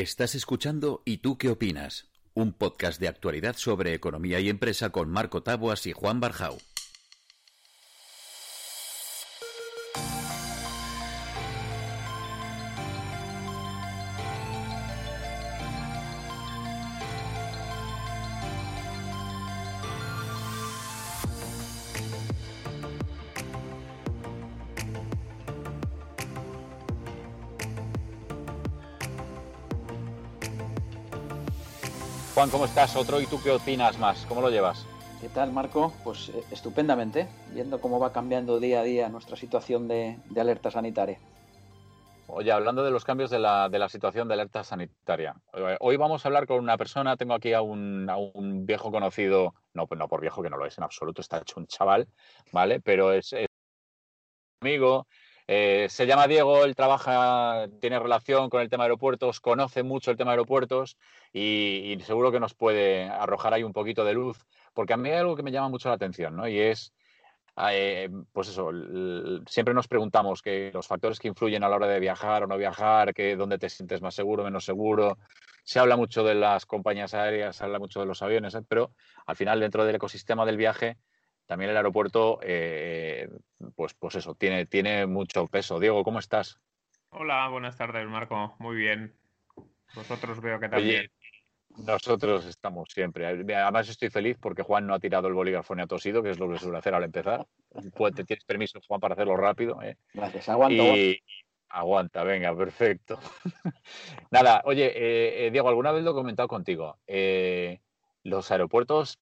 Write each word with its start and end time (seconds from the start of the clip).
Estás 0.00 0.36
escuchando 0.36 1.02
¿Y 1.04 1.16
tú 1.16 1.38
qué 1.38 1.48
opinas? 1.48 2.06
Un 2.32 2.52
podcast 2.52 3.00
de 3.00 3.08
actualidad 3.08 3.56
sobre 3.56 3.94
economía 3.94 4.38
y 4.38 4.48
empresa 4.48 4.90
con 4.90 5.10
Marco 5.10 5.42
Taboas 5.42 5.86
y 5.86 5.92
Juan 5.92 6.20
Barjau. 6.20 6.56
Juan, 32.38 32.50
¿cómo 32.50 32.66
estás? 32.66 32.94
Otro, 32.94 33.20
¿y 33.20 33.26
tú 33.26 33.42
qué 33.42 33.50
opinas 33.50 33.98
más? 33.98 34.24
¿Cómo 34.26 34.40
lo 34.40 34.48
llevas? 34.48 34.86
¿Qué 35.20 35.28
tal, 35.28 35.50
Marco? 35.52 35.92
Pues 36.04 36.28
eh, 36.28 36.44
estupendamente, 36.52 37.26
viendo 37.52 37.80
cómo 37.80 37.98
va 37.98 38.12
cambiando 38.12 38.60
día 38.60 38.78
a 38.78 38.84
día 38.84 39.08
nuestra 39.08 39.36
situación 39.36 39.88
de, 39.88 40.20
alerta 40.36 40.70
sanitaria. 40.70 41.18
Oye, 42.28 42.52
hablando 42.52 42.84
de 42.84 42.92
los 42.92 43.04
cambios 43.04 43.30
de 43.30 43.40
la, 43.40 43.88
situación 43.88 44.28
de 44.28 44.34
alerta 44.34 44.62
sanitaria, 44.62 45.34
eh, 45.52 45.76
hoy 45.80 45.96
vamos 45.96 46.24
a 46.24 46.28
hablar 46.28 46.46
con 46.46 46.60
una 46.60 46.78
persona, 46.78 47.16
tengo 47.16 47.34
aquí 47.34 47.54
a 47.54 47.60
un, 47.60 48.06
viejo 48.64 48.92
conocido, 48.92 49.54
no, 49.74 49.88
pues 49.88 49.98
no 49.98 50.06
por 50.06 50.20
viejo 50.20 50.40
que 50.40 50.48
no 50.48 50.58
lo 50.58 50.66
es 50.66 50.78
en 50.78 50.84
absoluto, 50.84 51.20
está 51.20 51.38
hecho 51.38 51.58
un 51.58 51.66
chaval, 51.66 52.06
¿vale? 52.52 52.78
Pero 52.78 53.12
es, 53.12 53.32
es 53.32 53.48
amigo, 54.60 55.08
eh, 55.50 55.86
se 55.88 56.06
llama 56.06 56.26
Diego, 56.26 56.66
él 56.66 56.76
trabaja, 56.76 57.68
tiene 57.80 57.98
relación 57.98 58.50
con 58.50 58.60
el 58.60 58.68
tema 58.68 58.84
de 58.84 58.88
aeropuertos, 58.88 59.40
conoce 59.40 59.82
mucho 59.82 60.10
el 60.10 60.18
tema 60.18 60.32
de 60.32 60.34
aeropuertos 60.34 60.98
y, 61.32 61.96
seguro 62.04 62.30
que 62.30 62.38
nos 62.38 62.52
puede 62.52 63.08
arrojar 63.08 63.54
ahí 63.54 63.62
un 63.62 63.72
poquito 63.72 64.04
de 64.04 64.12
luz, 64.12 64.44
porque 64.74 64.92
a 64.92 64.98
mí 64.98 65.08
hay 65.08 65.16
algo 65.16 65.36
que 65.36 65.42
me 65.42 65.50
llama 65.50 65.70
mucho 65.70 65.88
la 65.88 65.94
atención, 65.94 66.36
¿no? 66.36 66.46
Y 66.46 66.58
es, 66.58 66.92
eh, 67.70 68.10
pues 68.30 68.48
eso, 68.48 68.70
siempre 69.46 69.72
nos 69.72 69.88
preguntamos 69.88 70.42
que 70.42 70.70
los 70.74 70.86
factores 70.86 71.18
que 71.18 71.28
influyen 71.28 71.64
a 71.64 71.70
la 71.70 71.76
hora 71.76 71.86
de 71.86 71.98
viajar 71.98 72.42
o 72.42 72.46
no 72.46 72.58
viajar, 72.58 73.14
que 73.14 73.34
dónde 73.34 73.56
te 73.56 73.70
sientes 73.70 74.02
más 74.02 74.14
seguro, 74.14 74.44
menos 74.44 74.66
seguro. 74.66 75.16
Se 75.64 75.78
habla 75.78 75.96
mucho 75.96 76.24
de 76.24 76.34
las 76.34 76.66
compañías 76.66 77.14
aéreas, 77.14 77.56
se 77.56 77.64
habla 77.64 77.78
mucho 77.78 78.00
de 78.00 78.06
los 78.06 78.20
aviones, 78.20 78.54
¿eh? 78.54 78.62
pero 78.68 78.92
al 79.24 79.36
final 79.36 79.60
dentro 79.60 79.86
del 79.86 79.96
ecosistema 79.96 80.44
del 80.44 80.58
viaje 80.58 80.98
también 81.48 81.70
el 81.70 81.78
aeropuerto, 81.78 82.40
eh, 82.42 83.26
pues, 83.74 83.94
pues 83.94 84.16
eso, 84.16 84.34
tiene, 84.34 84.66
tiene 84.66 85.06
mucho 85.06 85.46
peso. 85.46 85.80
Diego, 85.80 86.04
¿cómo 86.04 86.18
estás? 86.18 86.60
Hola, 87.08 87.48
buenas 87.48 87.74
tardes, 87.74 88.06
Marco. 88.06 88.54
Muy 88.58 88.76
bien. 88.76 89.14
Vosotros 89.94 90.42
veo 90.42 90.60
que 90.60 90.68
también. 90.68 91.10
nosotros 91.78 92.44
estamos 92.44 92.90
siempre. 92.92 93.26
Además 93.26 93.88
estoy 93.88 94.10
feliz 94.10 94.36
porque 94.38 94.62
Juan 94.62 94.86
no 94.86 94.92
ha 94.92 95.00
tirado 95.00 95.26
el 95.26 95.32
bolígrafo 95.32 95.74
ni 95.74 95.80
ha 95.80 95.86
tosido, 95.86 96.22
que 96.22 96.28
es 96.28 96.38
lo 96.38 96.50
que 96.50 96.58
suele 96.58 96.76
hacer 96.76 96.94
al 96.94 97.04
empezar. 97.04 97.46
Te 98.14 98.24
tienes 98.24 98.44
permiso, 98.44 98.78
Juan, 98.86 99.00
para 99.00 99.14
hacerlo 99.14 99.34
rápido. 99.34 99.80
¿eh? 99.80 99.96
Gracias, 100.12 100.50
aguanta. 100.50 100.84
Aguanta, 101.70 102.24
venga, 102.24 102.54
perfecto. 102.54 103.18
Nada, 104.30 104.60
oye, 104.66 104.92
eh, 105.46 105.50
Diego, 105.50 105.70
alguna 105.70 105.92
vez 105.92 106.04
lo 106.04 106.10
he 106.10 106.14
comentado 106.14 106.46
contigo. 106.46 106.98
los 108.22 108.50
aeropuertos 108.50 109.18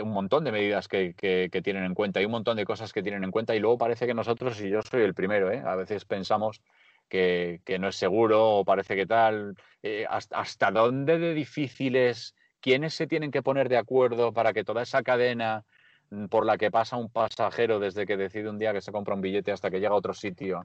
un 0.00 0.12
montón 0.12 0.44
de 0.44 0.52
medidas 0.52 0.88
que, 0.88 1.14
tienen 1.62 1.84
en 1.84 1.94
cuenta 1.94 2.22
y 2.22 2.24
un 2.24 2.30
montón 2.30 2.56
de 2.56 2.64
cosas 2.64 2.92
que 2.92 3.02
tienen 3.02 3.24
en 3.24 3.30
cuenta 3.30 3.54
y 3.54 3.60
luego 3.60 3.78
parece 3.78 4.06
que 4.06 4.14
nosotros, 4.14 4.60
y 4.60 4.70
yo 4.70 4.80
soy 4.82 5.02
el 5.02 5.14
primero, 5.14 5.50
¿eh? 5.50 5.62
a 5.64 5.76
veces 5.76 6.04
pensamos 6.04 6.62
que, 7.08 7.60
no 7.78 7.88
es 7.88 7.96
seguro 7.96 8.50
o 8.50 8.64
parece 8.64 8.96
que 8.96 9.06
tal, 9.06 9.54
eh, 9.82 10.06
hasta, 10.08 10.70
dónde 10.70 11.18
de 11.18 11.34
difícil 11.34 11.96
es, 11.96 12.34
quiénes 12.60 12.94
se 12.94 13.06
tienen 13.06 13.30
que 13.30 13.42
poner 13.42 13.68
de 13.68 13.76
acuerdo 13.76 14.32
para 14.32 14.52
que 14.52 14.64
toda 14.64 14.82
esa 14.82 15.02
cadena 15.02 15.64
mm, 16.10 16.26
por 16.26 16.46
la 16.46 16.56
que 16.56 16.70
pasa 16.70 16.96
un 16.96 17.10
pasajero 17.10 17.78
desde 17.78 18.06
que 18.06 18.16
decide 18.16 18.48
un 18.48 18.58
día 18.58 18.72
que 18.72 18.80
se 18.80 18.92
compra 18.92 19.14
un 19.14 19.20
billete 19.20 19.52
hasta 19.52 19.70
que 19.70 19.80
llega 19.80 19.92
a 19.92 19.96
otro 19.96 20.14
sitio, 20.14 20.62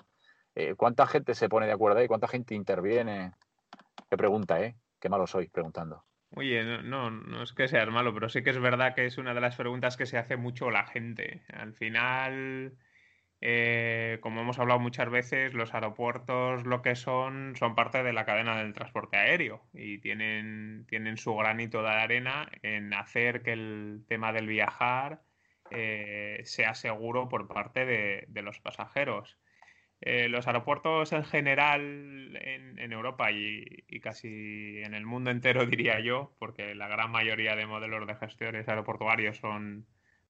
eh, 0.55 0.75
¿cuánta 0.75 1.05
gente 1.05 1.35
se 1.35 1.49
pone 1.49 1.65
de 1.65 1.73
acuerdo 1.73 1.99
ahí? 1.99 2.07
¿Cuánta 2.07 2.27
gente 2.27 2.55
interviene? 2.55 3.33
Qué 4.09 4.17
pregunta, 4.17 4.61
¿eh? 4.61 4.75
Qué 4.99 5.09
malo 5.09 5.27
soy 5.27 5.49
preguntando. 5.49 6.06
Oye, 6.31 6.63
no, 6.83 7.09
no, 7.09 7.43
es 7.43 7.53
que 7.53 7.67
seas 7.67 7.89
malo, 7.89 8.13
pero 8.13 8.29
sí 8.29 8.43
que 8.43 8.49
es 8.51 8.59
verdad 8.59 8.93
que 8.95 9.05
es 9.05 9.17
una 9.17 9.33
de 9.33 9.41
las 9.41 9.55
preguntas 9.55 9.97
que 9.97 10.05
se 10.05 10.17
hace 10.17 10.37
mucho 10.37 10.69
la 10.71 10.85
gente. 10.85 11.43
Al 11.53 11.73
final, 11.73 12.77
eh, 13.41 14.19
como 14.21 14.41
hemos 14.41 14.59
hablado 14.59 14.79
muchas 14.79 15.09
veces, 15.09 15.53
los 15.53 15.73
aeropuertos 15.73 16.65
lo 16.65 16.81
que 16.81 16.95
son 16.95 17.55
son 17.55 17.75
parte 17.75 18.03
de 18.03 18.13
la 18.13 18.25
cadena 18.25 18.57
del 18.57 18.73
transporte 18.73 19.17
aéreo 19.17 19.67
y 19.73 19.99
tienen, 19.99 20.85
tienen 20.87 21.17
su 21.17 21.35
granito 21.35 21.81
de 21.81 21.89
arena 21.89 22.49
en 22.61 22.93
hacer 22.93 23.41
que 23.43 23.53
el 23.53 24.05
tema 24.07 24.33
del 24.33 24.47
viajar 24.47 25.23
eh, 25.71 26.41
sea 26.45 26.75
seguro 26.75 27.29
por 27.29 27.47
parte 27.47 27.85
de 27.85 28.41
los 28.41 28.59
pasajeros. 28.59 29.37
Eh, 30.01 30.29
los 30.29 30.45
aeropuertos 30.45 31.11
en 31.11 31.23
general 31.23 32.37
en, 32.41 32.91
Europa 32.91 33.31
y, 33.31 33.65
casi 34.01 34.81
en 34.83 34.93
el 34.93 35.05
mundo 35.05 35.31
entero, 35.31 35.65
diría 35.65 35.99
yo, 35.99 36.33
porque 36.39 36.75
la 36.75 36.87
gran 36.87 37.11
mayoría 37.11 37.55
de 37.55 37.65
modelos 37.65 38.07
de 38.07 38.15
gestores 38.15 38.67
aeroportuarios 38.69 39.37
son, 39.37 39.85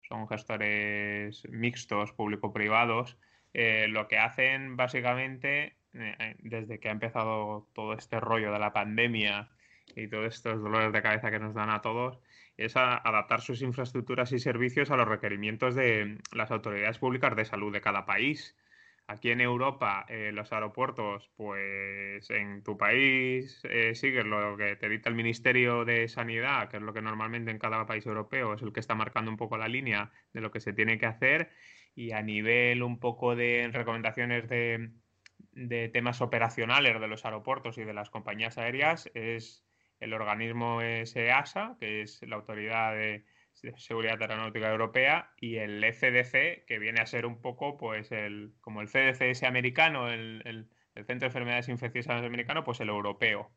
son 0.07 0.27
gestores 0.27 1.47
mixtos, 1.49 2.13
público-privados, 2.13 3.17
eh, 3.53 3.87
lo 3.89 4.07
que 4.07 4.17
hacen 4.17 4.77
básicamente, 4.77 5.75
eh, 5.93 6.35
desde 6.39 6.79
que 6.79 6.89
ha 6.89 6.91
empezado 6.91 7.67
todo 7.73 7.93
este 7.93 8.19
rollo 8.19 8.51
de 8.51 8.59
la 8.59 8.73
pandemia 8.73 9.49
y 9.95 10.07
todos 10.07 10.33
estos 10.33 10.61
dolores 10.61 10.93
de 10.93 11.01
cabeza 11.01 11.31
que 11.31 11.39
nos 11.39 11.53
dan 11.53 11.69
a 11.69 11.81
todos, 11.81 12.19
es 12.57 12.75
adaptar 12.75 13.41
sus 13.41 13.61
infraestructuras 13.61 14.31
y 14.31 14.39
servicios 14.39 14.91
a 14.91 14.97
los 14.97 15.07
requerimientos 15.07 15.75
de 15.75 16.17
las 16.31 16.51
autoridades 16.51 16.97
públicas 16.97 17.35
de 17.35 17.45
salud 17.45 17.71
de 17.71 17.81
cada 17.81 18.05
país. 18.05 18.55
Aquí 19.09 19.31
en 19.31 19.39
Europa, 19.39 20.05
eh, 20.09 20.31
los 20.33 20.51
aeropuertos, 20.51 21.29
pues 21.37 22.29
en 22.29 22.61
tu 22.61 22.77
país 22.77 23.61
eh, 23.63 23.95
sigues 23.95 24.25
lo 24.25 24.57
que 24.57 24.75
te 24.75 24.89
dicta 24.89 25.07
el 25.07 25.15
Ministerio 25.15 25.85
de 25.85 26.09
Sanidad, 26.09 26.69
que 26.69 26.75
es 26.75 26.83
lo 26.83 26.93
que 26.93 27.01
normalmente 27.01 27.49
en 27.49 27.57
cada 27.57 27.85
país 27.85 28.05
europeo 28.05 28.55
es 28.55 28.61
el 28.61 28.73
que 28.73 28.81
está 28.81 28.95
marcando 28.95 29.31
un 29.31 29.37
poco 29.37 29.57
la 29.57 29.69
línea 29.69 30.11
de 30.33 30.41
lo 30.41 30.51
que 30.51 30.59
se 30.59 30.73
tiene 30.73 30.97
que 30.97 31.05
hacer. 31.05 31.51
Y 31.95 32.11
a 32.11 32.21
nivel 32.21 32.83
un 32.83 32.99
poco 32.99 33.33
de 33.37 33.69
recomendaciones 33.71 34.49
de, 34.49 34.91
de 35.53 35.87
temas 35.87 36.19
operacionales 36.19 36.99
de 36.99 37.07
los 37.07 37.23
aeropuertos 37.23 37.77
y 37.77 37.85
de 37.85 37.93
las 37.93 38.09
compañías 38.09 38.57
aéreas, 38.57 39.09
es 39.13 39.65
el 40.01 40.13
organismo 40.13 40.81
EASA, 40.81 41.77
que 41.79 42.01
es 42.01 42.21
la 42.23 42.35
autoridad 42.35 42.93
de 42.93 43.23
Seguridad 43.77 44.21
Aeronáutica 44.21 44.71
Europea 44.71 45.31
y 45.39 45.57
el 45.57 45.83
FDC, 45.83 46.65
que 46.65 46.79
viene 46.79 47.01
a 47.01 47.05
ser 47.05 47.25
un 47.25 47.41
poco 47.41 47.77
pues 47.77 48.11
el 48.11 48.53
como 48.61 48.81
el 48.81 48.87
CDCS 48.87 49.43
americano, 49.43 50.09
el, 50.09 50.41
el, 50.45 50.69
Centro 51.05 51.19
de 51.19 51.25
Enfermedades 51.27 51.69
Infecciosas 51.69 52.23
americano, 52.23 52.63
pues 52.63 52.79
el 52.79 52.89
europeo. 52.89 53.51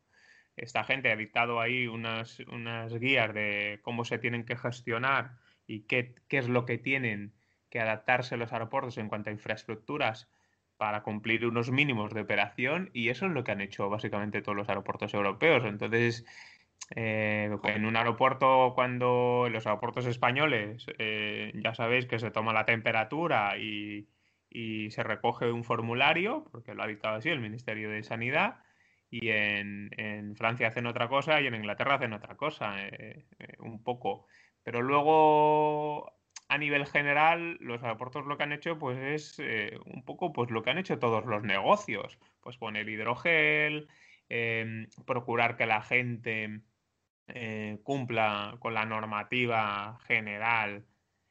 Esta 0.55 0.83
gente 0.83 1.11
ha 1.11 1.15
dictado 1.15 1.59
ahí 1.59 1.87
unas, 1.87 2.39
unas 2.41 2.93
guías 2.93 3.33
de 3.33 3.79
cómo 3.81 4.05
se 4.05 4.19
tienen 4.19 4.45
que 4.45 4.55
gestionar 4.55 5.37
y 5.65 5.81
qué, 5.87 6.13
qué 6.27 6.37
es 6.37 6.47
lo 6.47 6.65
que 6.65 6.77
tienen 6.77 7.33
que 7.69 7.79
adaptarse 7.79 8.37
los 8.37 8.53
aeropuertos 8.53 8.97
en 8.97 9.09
cuanto 9.09 9.29
a 9.29 9.33
infraestructuras 9.33 10.29
para 10.77 11.03
cumplir 11.03 11.45
unos 11.45 11.71
mínimos 11.71 12.13
de 12.13 12.21
operación 12.21 12.89
y 12.93 13.09
eso 13.09 13.27
es 13.27 13.31
lo 13.31 13.43
que 13.43 13.51
han 13.51 13.61
hecho 13.61 13.89
básicamente 13.89 14.41
todos 14.41 14.55
los 14.55 14.69
aeropuertos 14.69 15.13
europeos. 15.13 15.63
Entonces, 15.65 16.25
eh, 16.95 17.49
en 17.63 17.85
un 17.85 17.95
aeropuerto, 17.95 18.73
cuando 18.75 19.47
los 19.49 19.65
aeropuertos 19.65 20.05
españoles, 20.07 20.85
eh, 20.97 21.51
ya 21.55 21.73
sabéis 21.73 22.05
que 22.05 22.19
se 22.19 22.31
toma 22.31 22.53
la 22.53 22.65
temperatura 22.65 23.57
y, 23.57 24.07
se 24.89 25.03
recoge 25.03 25.49
un 25.49 25.63
formulario, 25.63 26.45
porque 26.51 26.73
lo 26.73 26.83
ha 26.83 26.87
dictado 26.87 27.15
así 27.15 27.29
el 27.29 27.39
Ministerio 27.39 27.89
de 27.89 28.03
Sanidad, 28.03 28.57
y 29.09 29.29
en, 29.29 30.35
Francia 30.37 30.67
hacen 30.67 30.87
otra 30.87 31.07
cosa 31.07 31.39
y 31.39 31.47
en 31.47 31.55
Inglaterra 31.55 31.95
hacen 31.95 32.13
otra 32.13 32.35
cosa, 32.35 32.75
eh, 32.79 33.25
un 33.59 33.81
poco. 33.83 34.27
Pero 34.63 34.81
luego, 34.81 36.13
a 36.49 36.57
nivel 36.57 36.85
general, 36.85 37.57
los 37.61 37.81
aeropuertos 37.83 38.25
lo 38.25 38.37
que 38.37 38.43
han 38.43 38.51
hecho, 38.51 38.77
pues 38.77 38.97
es 38.99 39.39
un 39.85 40.03
poco 40.03 40.33
pues 40.33 40.51
lo 40.51 40.63
que 40.63 40.71
han 40.71 40.77
hecho 40.77 40.99
todos 40.99 41.25
los 41.25 41.43
negocios, 41.43 42.19
pues 42.41 42.57
poner 42.57 42.89
hidrogel, 42.89 43.87
procurar 45.05 45.55
que 45.55 45.65
la 45.65 45.81
gente 45.81 46.61
eh, 47.35 47.79
cumpla 47.83 48.57
con 48.59 48.73
la 48.73 48.85
normativa 48.85 49.97
general 50.07 50.85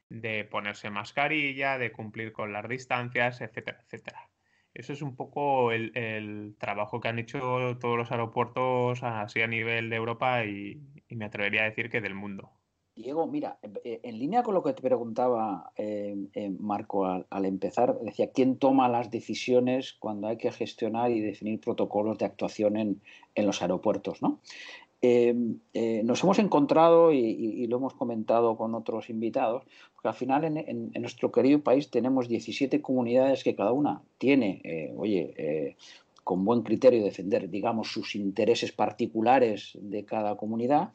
de 0.09 0.43
ponerse 0.43 0.89
mascarilla, 0.89 1.77
de 1.77 1.91
cumplir 1.91 2.33
con 2.33 2.51
las 2.51 2.67
distancias, 2.67 3.41
etcétera, 3.41 3.79
etcétera. 3.83 4.29
Eso 4.73 4.93
es 4.93 5.01
un 5.01 5.15
poco 5.15 5.71
el, 5.71 6.55
trabajo 6.57 7.01
que 7.01 7.09
han 7.09 7.19
hecho 7.19 7.77
todos 7.79 7.97
los 7.97 8.11
aeropuertos 8.11 9.03
así 9.03 9.41
a 9.41 9.47
nivel 9.47 9.89
de 9.89 9.95
Europa 9.97 10.45
y, 10.45 10.81
me 11.09 11.25
atrevería 11.25 11.63
a 11.63 11.65
decir 11.65 11.89
que 11.89 11.99
del 11.99 12.15
mundo. 12.15 12.51
Diego, 12.95 13.27
mira, 13.27 13.59
eh, 13.83 13.99
en 14.03 14.17
línea 14.17 14.43
con 14.43 14.53
lo 14.53 14.63
que 14.63 14.73
te 14.73 14.81
preguntaba 14.81 15.71
eh, 15.75 16.15
Marco 16.59 17.05
al, 17.05 17.45
empezar, 17.45 17.99
decía, 17.99 18.31
¿quién 18.31 18.57
toma 18.57 18.87
las 18.87 19.11
decisiones 19.11 19.93
cuando 19.93 20.27
hay 20.27 20.37
que 20.37 20.51
gestionar 20.51 21.11
y 21.11 21.19
definir 21.19 21.59
protocolos 21.59 22.17
de 22.17 22.25
actuación 22.25 22.77
en, 22.77 23.01
los 23.35 23.61
aeropuertos? 23.61 24.21
¿no? 24.21 24.39
Nos 25.01 26.23
hemos 26.23 26.39
encontrado, 26.39 27.11
y, 27.11 27.65
lo 27.67 27.77
hemos 27.77 27.93
comentado 27.93 28.57
con 28.57 28.75
otros 28.75 29.09
invitados, 29.09 29.63
porque 29.95 30.07
al 30.07 30.13
final 30.13 30.43
en, 30.45 30.91
nuestro 31.01 31.31
querido 31.31 31.61
país 31.61 31.89
tenemos 31.89 32.27
17 32.27 32.81
comunidades 32.81 33.43
que 33.43 33.55
cada 33.55 33.71
una 33.71 34.01
tiene, 34.17 34.93
oye, 34.97 35.75
con 36.23 36.45
buen 36.45 36.61
criterio 36.61 37.03
defender, 37.03 37.49
digamos, 37.49 37.91
sus 37.91 38.15
intereses 38.15 38.71
particulares 38.71 39.71
de 39.81 40.05
cada 40.05 40.37
comunidad 40.37 40.91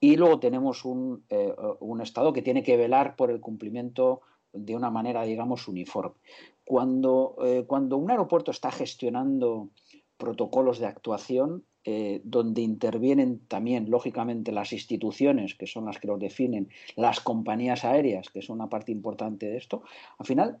y 0.00 0.16
luego 0.16 0.40
tenemos 0.40 0.82
eh, 1.28 1.54
un, 1.80 2.00
Estado 2.00 2.32
que 2.32 2.42
tiene 2.42 2.62
que 2.62 2.78
velar 2.78 3.16
por 3.16 3.30
el 3.30 3.40
cumplimiento 3.40 4.22
de 4.52 4.74
una 4.74 4.90
manera, 4.90 5.22
digamos, 5.24 5.68
uniforme. 5.68 6.16
Cuando, 6.64 7.36
eh, 7.44 7.64
cuando 7.66 7.98
un 7.98 8.10
aeropuerto 8.10 8.50
está 8.50 8.72
gestionando 8.72 9.68
protocolos 10.16 10.78
de 10.78 10.86
actuación, 10.86 11.64
eh, 11.84 12.20
donde 12.24 12.62
intervienen 12.62 13.40
también, 13.48 13.90
lógicamente, 13.90 14.52
las 14.52 14.72
instituciones, 14.72 15.54
que 15.54 15.66
son 15.66 15.86
las 15.86 15.98
que 15.98 16.08
los 16.08 16.20
definen, 16.20 16.68
las 16.96 17.20
compañías 17.20 17.84
aéreas, 17.84 18.30
que 18.30 18.42
son 18.42 18.56
una 18.56 18.68
parte 18.68 18.92
importante 18.92 19.46
de 19.46 19.56
esto, 19.56 19.82
al 20.18 20.26
final 20.26 20.58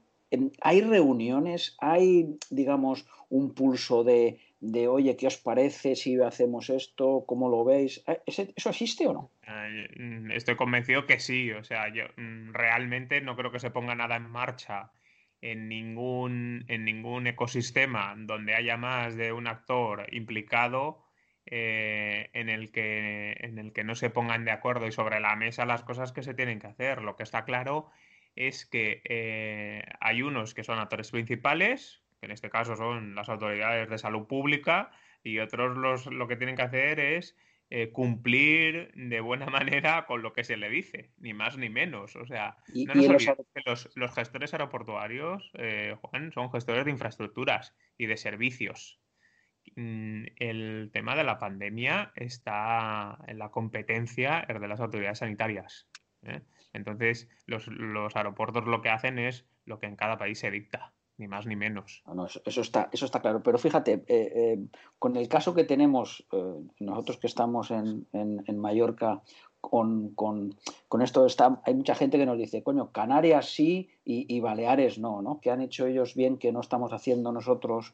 hay 0.60 0.80
reuniones, 0.80 1.76
hay, 1.80 2.36
digamos, 2.50 3.04
un 3.30 3.52
pulso 3.52 4.04
de 4.04 4.38
de, 4.60 4.88
oye, 4.88 5.16
¿qué 5.16 5.26
os 5.26 5.38
parece 5.38 5.96
si 5.96 6.20
hacemos 6.20 6.68
esto? 6.68 7.24
¿Cómo 7.26 7.48
lo 7.48 7.64
veis? 7.64 8.02
Eh, 8.06 8.20
¿Eso 8.26 8.70
existe 8.70 9.06
o 9.06 9.14
no? 9.14 9.30
Mm, 9.96 10.30
estoy 10.32 10.54
convencido 10.56 11.06
que 11.06 11.18
sí. 11.18 11.50
O 11.52 11.64
sea, 11.64 11.92
yo 11.92 12.04
mm, 12.16 12.52
realmente 12.52 13.20
no 13.22 13.36
creo 13.36 13.50
que 13.50 13.58
se 13.58 13.70
ponga 13.70 13.94
nada 13.94 14.16
en 14.16 14.30
marcha 14.30 14.92
en 15.40 15.68
ningún, 15.68 16.66
en 16.68 16.84
ningún 16.84 17.26
ecosistema 17.26 18.14
donde 18.18 18.54
haya 18.54 18.76
más 18.76 19.16
de 19.16 19.32
un 19.32 19.46
actor 19.46 20.06
implicado 20.12 21.02
eh, 21.46 22.30
en, 22.32 22.48
el 22.48 22.70
que, 22.70 23.36
en 23.40 23.58
el 23.58 23.72
que 23.72 23.84
no 23.84 23.94
se 23.94 24.10
pongan 24.10 24.44
de 24.44 24.50
acuerdo 24.50 24.86
y 24.86 24.92
sobre 24.92 25.20
la 25.20 25.36
mesa 25.36 25.64
las 25.64 25.82
cosas 25.82 26.12
que 26.12 26.22
se 26.22 26.34
tienen 26.34 26.58
que 26.58 26.66
hacer. 26.66 27.02
Lo 27.02 27.16
que 27.16 27.22
está 27.22 27.44
claro 27.44 27.90
es 28.36 28.66
que 28.66 29.02
eh, 29.04 29.84
hay 30.00 30.22
unos 30.22 30.54
que 30.54 30.64
son 30.64 30.78
actores 30.78 31.10
principales, 31.10 32.02
que 32.20 32.26
en 32.26 32.32
este 32.32 32.50
caso 32.50 32.76
son 32.76 33.14
las 33.14 33.28
autoridades 33.28 33.88
de 33.88 33.98
salud 33.98 34.26
pública, 34.26 34.90
y 35.22 35.38
otros 35.38 35.76
los, 35.76 36.06
lo 36.06 36.28
que 36.28 36.36
tienen 36.36 36.56
que 36.56 36.62
hacer 36.62 37.00
es 37.00 37.36
eh, 37.72 37.92
cumplir 37.92 38.90
de 38.94 39.20
buena 39.20 39.46
manera 39.46 40.04
con 40.06 40.22
lo 40.22 40.32
que 40.32 40.42
se 40.42 40.56
le 40.56 40.68
dice, 40.68 41.12
ni 41.18 41.34
más 41.34 41.56
ni 41.56 41.68
menos. 41.68 42.16
O 42.16 42.26
sea, 42.26 42.56
no 42.74 42.94
nos 42.94 43.08
olvidemos 43.08 43.46
que 43.54 43.62
los, 43.64 44.14
gestores 44.14 44.52
aeroportuarios, 44.52 45.50
eh, 45.54 45.96
Juan, 46.00 46.32
son 46.32 46.50
gestores 46.50 46.84
de 46.84 46.90
infraestructuras 46.90 47.74
y 47.96 48.06
de 48.06 48.16
servicios. 48.16 48.98
Mm, 49.76 50.24
el 50.36 50.90
tema 50.92 51.16
de 51.16 51.24
la 51.24 51.38
pandemia 51.38 52.12
está 52.14 53.18
en 53.26 53.38
la 53.38 53.50
competencia 53.50 54.46
de 54.46 54.68
las 54.68 54.80
autoridades 54.80 55.18
sanitarias. 55.18 55.86
¿eh? 56.22 56.42
Entonces, 56.72 57.28
los, 57.46 57.68
aeropuertos 58.16 58.66
lo 58.66 58.82
que 58.82 58.90
hacen 58.90 59.18
es 59.18 59.46
lo 59.64 59.78
que 59.78 59.86
en 59.86 59.96
cada 59.96 60.18
país 60.18 60.38
se 60.38 60.50
dicta 60.50 60.92
ni 61.16 61.28
más 61.28 61.44
ni 61.46 61.54
menos. 61.54 62.02
eso, 62.46 62.60
está, 62.62 62.88
eso 62.92 63.04
está 63.04 63.20
claro. 63.20 63.42
Pero 63.42 63.58
fíjate, 63.58 63.92
eh, 63.92 64.04
eh, 64.08 64.58
con 64.98 65.16
el 65.16 65.28
caso 65.28 65.54
que 65.54 65.64
tenemos, 65.64 66.26
nosotros 66.78 67.18
que 67.18 67.26
estamos 67.26 67.70
en, 67.70 68.06
Mallorca, 68.56 69.20
con, 69.60 70.56
esto 71.02 71.26
hay 71.64 71.74
mucha 71.74 71.94
gente 71.94 72.16
que 72.16 72.24
nos 72.24 72.38
dice, 72.38 72.62
coño, 72.62 72.90
Canarias 72.90 73.50
sí 73.52 73.90
y, 74.02 74.40
Baleares 74.40 74.98
no, 74.98 75.20
¿no? 75.20 75.40
Que 75.42 75.50
han 75.50 75.60
hecho 75.60 75.86
ellos 75.86 76.14
bien 76.14 76.38
que 76.38 76.52
no 76.52 76.60
estamos 76.60 76.94
haciendo 76.94 77.32
nosotros, 77.32 77.92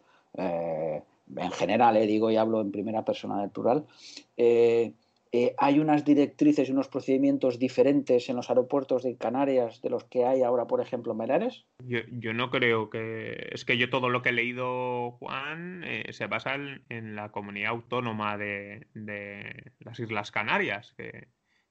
en 1.35 1.51
general, 1.51 2.07
digo 2.07 2.31
y 2.31 2.37
hablo 2.37 2.61
en 2.61 2.73
primera 2.73 3.05
persona 3.05 3.37
natural. 3.37 3.87
Eh, 4.37 5.55
hay 5.59 5.81
unas 5.81 6.05
directrices 6.05 6.69
y 6.69 6.73
unos 6.73 6.89
procedimientos 6.89 7.59
diferentes 7.59 8.29
en 8.29 8.37
los 8.37 8.49
aeropuertos 8.49 9.03
de 9.03 9.17
Canarias 9.17 9.83
de 9.83 9.91
los 9.91 10.05
que 10.05 10.25
hay 10.25 10.43
ahora, 10.43 10.67
por 10.67 10.81
ejemplo, 10.81 11.13
en 11.13 11.19
Baleares? 11.19 11.67
Yo, 11.85 12.33
no 12.33 12.51
creo 12.51 12.91
que. 12.91 13.49
Es 13.53 13.65
que 13.65 13.77
yo 13.77 13.91
todo 13.91 14.09
lo 14.09 14.23
que 14.23 14.31
he 14.31 14.33
leído, 14.33 15.13
Juan, 15.13 15.83
eh, 15.85 16.13
se 16.13 16.27
basa 16.27 16.55
en, 16.55 17.17
la 17.17 17.31
comunidad 17.33 17.71
autónoma 17.71 18.39
de, 18.39 18.87
las 19.81 19.99
Islas 19.99 20.31
Canarias, 20.31 20.95
que 20.97 21.29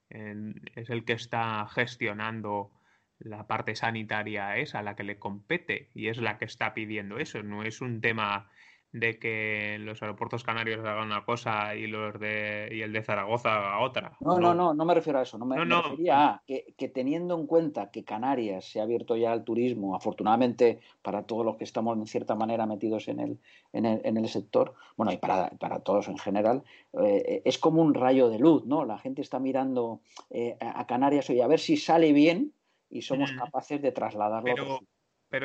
es 0.09 0.89
el 0.89 1.03
que 1.03 1.13
está 1.13 1.67
gestionando 1.67 2.71
la 3.17 3.47
parte 3.47 3.75
sanitaria 3.75 4.57
esa, 4.57 4.83
la 4.83 4.95
que 4.95 5.03
le 5.03 5.17
compete, 5.17 5.89
y 5.95 6.09
es 6.09 6.17
la 6.17 6.37
que 6.37 6.45
está 6.45 6.73
pidiendo 6.73 7.17
eso. 7.17 7.41
No 7.41 7.63
es 7.63 7.81
un 7.81 8.01
tema 8.01 8.49
de 8.95 9.19
que 9.19 9.75
los 9.81 10.01
aeropuertos 10.01 10.43
canarios 10.43 10.79
hagan 10.79 11.07
una 11.07 11.25
cosa 11.25 11.75
y 11.75 11.85
los 11.85 12.17
de 12.17 12.69
y 12.71 12.81
el 12.81 12.93
de 12.93 13.03
Zaragoza 13.03 13.53
haga 13.53 13.79
otra. 13.79 14.15
No, 14.21 14.39
no, 14.39 14.53
no, 14.53 14.73
no, 14.73 14.85
me 14.85 14.93
refiero 14.93 15.19
a 15.19 15.23
eso. 15.23 15.37
No 15.37 15.45
me, 15.45 15.57
refería 15.57 16.29
a 16.29 16.43
que, 16.47 16.87
teniendo 16.87 17.37
en 17.37 17.45
cuenta 17.45 17.91
que 17.91 18.05
Canarias 18.05 18.63
se 18.63 18.79
ha 18.79 18.83
abierto 18.83 19.17
ya 19.17 19.33
al 19.33 19.43
turismo, 19.43 19.97
afortunadamente 19.97 20.79
para 21.01 21.23
todos 21.23 21.45
los 21.45 21.57
que 21.57 21.65
estamos 21.65 21.97
en 21.97 22.07
cierta 22.07 22.35
manera 22.35 22.65
metidos 22.65 23.09
en 23.09 23.19
el, 23.19 23.39
en 23.73 23.85
el, 23.85 24.01
en 24.05 24.15
el 24.15 24.29
sector, 24.29 24.73
bueno, 24.95 25.11
y 25.11 25.17
para, 25.17 25.49
para 25.49 25.79
todos 25.79 26.07
en 26.07 26.17
general, 26.17 26.63
eh, 27.03 27.41
es 27.43 27.57
como 27.57 27.81
un 27.81 27.93
rayo 27.93 28.29
de 28.29 28.39
luz, 28.39 28.65
¿no? 28.65 28.85
La 28.85 28.97
gente 28.97 29.21
está 29.21 29.39
mirando 29.39 29.99
eh, 30.29 30.55
a 30.61 30.87
Canarias 30.87 31.29
y 31.29 31.41
a 31.41 31.47
ver 31.47 31.59
si 31.59 31.75
sale 31.75 32.13
bien 32.13 32.53
y 32.89 33.01
somos 33.01 33.33
capaces 33.33 33.81
de 33.81 33.91
trasladarlo. 33.91 34.55
Pero 34.55 34.79